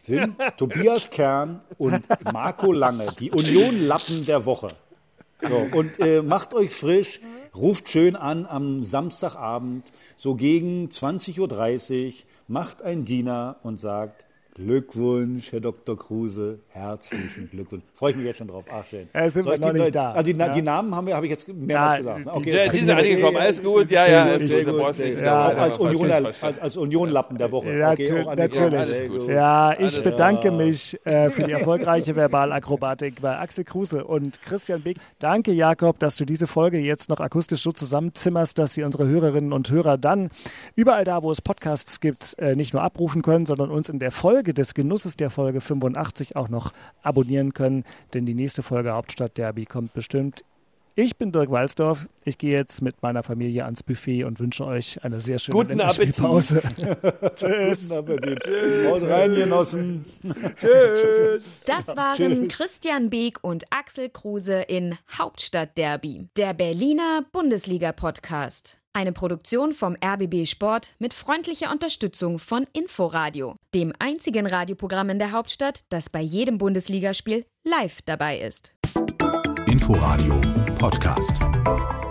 sind 0.03 0.37
Tobias 0.57 1.11
Kern 1.11 1.61
und 1.79 2.03
Marco 2.33 2.73
Lange, 2.73 3.15
die 3.19 3.31
Union-Lappen 3.31 4.25
der 4.27 4.45
Woche. 4.45 4.77
So, 5.41 5.79
und 5.79 5.99
äh, 6.01 6.23
macht 6.23 6.55
euch 6.55 6.71
frisch, 6.71 7.21
ruft 7.55 7.91
schön 7.91 8.17
an 8.17 8.47
am 8.47 8.83
Samstagabend, 8.83 9.93
so 10.17 10.35
gegen 10.35 10.89
20.30 10.89 12.07
Uhr, 12.07 12.13
macht 12.49 12.83
ein 12.83 13.05
Diener 13.05 13.57
und 13.63 13.79
sagt, 13.79 14.25
Glückwunsch, 14.55 15.51
Herr 15.51 15.59
Dr. 15.59 15.99
Kruse, 15.99 16.61
herzlichen 16.69 17.51
Glückwunsch. 17.51 17.83
Freue 17.93 18.13
ich 18.13 18.17
mich 18.17 18.27
jetzt 18.27 18.39
schon 18.39 18.47
drauf. 18.47 18.65
Ach, 18.71 18.85
schön. 18.89 19.09
Ja, 19.13 19.29
sind 19.29 19.47
wir 19.47 19.59
noch 19.59 19.73
nicht 19.73 19.93
da. 19.93 20.13
Also 20.13 20.33
die, 20.33 20.39
ja. 20.39 20.49
die, 20.49 20.63
Namen 20.63 20.95
haben 20.95 21.09
wir, 21.09 21.17
habe 21.17 21.27
ich 21.27 21.31
jetzt 21.31 21.49
mehrmals 21.49 21.95
ja, 21.95 21.99
gesagt. 21.99 22.25
Ne? 22.27 22.35
Okay, 22.37 22.71
die, 22.73 22.79
sind 22.79 22.91
angekommen, 22.91 23.37
alles 23.37 23.61
gut, 23.61 23.91
ja, 23.91 24.07
ja, 24.07 24.23
alles 24.23 24.65
gut. 24.65 24.65
gut. 24.65 24.81
als, 24.81 25.79
Union, 25.81 26.09
als, 26.13 26.59
als 26.61 26.77
Unionlappen 26.77 27.37
der 27.37 27.51
Woche. 27.51 27.77
Ja, 27.77 27.91
okay, 27.91 28.25
natürlich. 28.37 29.27
Ja, 29.27 29.77
ich 29.77 30.01
bedanke 30.01 30.53
mich 30.53 31.05
äh, 31.05 31.31
für 31.31 31.43
die 31.43 31.53
erfolgreiche 31.53 32.15
Verbalakrobatik 32.15 33.21
bei 33.21 33.37
Axel 33.37 33.65
Kruse 33.65 34.05
und 34.05 34.41
Christian 34.43 34.83
Beck. 34.83 34.99
Danke, 35.19 35.51
Jakob, 35.51 35.99
dass 35.99 36.15
du 36.15 36.25
diese 36.25 36.47
Folge 36.47 36.79
jetzt 36.79 37.09
noch 37.09 37.19
akustisch 37.19 37.63
so 37.63 37.73
zusammenzimmerst, 37.73 38.57
dass 38.57 38.75
sie 38.75 38.85
unsere 38.85 39.09
Hörerinnen 39.09 39.53
und 39.53 39.69
Hörer 39.69 39.99
dann 39.99 40.31
überall 40.77 41.03
da, 41.03 41.25
wo 41.25 41.33
es 41.33 41.43
Podcasts 41.43 41.99
gibt, 41.99 42.37
äh, 42.39 42.55
nicht 42.55 42.73
nur 42.73 42.85
abrufen 42.85 43.23
können, 43.23 43.47
sondern 43.47 43.73
uns 43.73 43.89
in 43.89 43.99
der 43.99 44.13
Folge 44.13 44.44
Folge 44.45 44.53
des 44.53 44.75
Genusses 44.75 45.17
der 45.17 45.31
Folge 45.31 45.63
85 45.63 46.37
auch 46.37 46.51
noch 46.51 46.75
abonnieren 47.03 47.55
können, 47.55 47.83
denn 48.13 48.27
die 48.27 48.35
nächste 48.35 48.63
Folge 48.63 48.93
Hauptstadt 48.93 49.39
Derby 49.39 49.65
kommt 49.65 49.95
bestimmt. 49.95 50.45
Ich 50.97 51.17
bin 51.17 51.33
Dirk 51.33 51.51
Walsdorf. 51.51 52.07
Ich 52.25 52.39
gehe 52.39 52.53
jetzt 52.53 52.81
mit 52.81 53.03
meiner 53.03 53.25
Familie 53.25 53.65
ans 53.65 53.83
Buffet 53.83 54.23
und 54.23 54.39
wünsche 54.39 54.65
euch 54.65 55.03
eine 55.03 55.21
sehr 55.21 55.41
schöne 55.41 55.59
Guten 55.59 55.81
Appetit. 55.81 56.15
Tschüss. 57.35 57.89
Guten 57.89 57.99
Appetit. 57.99 58.41
Tschüss. 58.45 58.87
Haut 58.89 59.03
rein, 59.03 59.35
Genossen. 59.35 60.05
Tschüss. 60.61 61.43
Das 61.67 61.97
waren 61.97 62.47
Christian 62.47 63.11
Beek 63.11 63.43
und 63.43 63.65
Axel 63.71 64.09
Kruse 64.09 64.61
in 64.63 64.97
Hauptstadt 65.19 65.77
Derby, 65.77 66.29
der 66.37 66.55
Berliner 66.55 67.25
Bundesliga-Podcast. 67.33 68.81
Eine 68.93 69.11
Produktion 69.11 69.75
vom 69.75 69.97
RBB 69.97 70.47
Sport 70.47 70.95
mit 71.01 71.13
freundlicher 71.13 71.73
Unterstützung 71.73 72.39
von 72.39 72.69
Inforadio, 72.73 73.57
dem 73.75 73.93
einzigen 73.99 74.47
Radioprogramm 74.47 75.11
in 75.11 75.19
der 75.19 75.33
Hauptstadt, 75.33 75.81
das 75.89 76.09
bei 76.09 76.21
jedem 76.21 76.59
Bundesligaspiel 76.59 77.45
live 77.65 78.01
dabei 78.03 78.39
ist. 78.39 78.77
Inforadio 79.67 80.41
Podcast. 80.79 82.04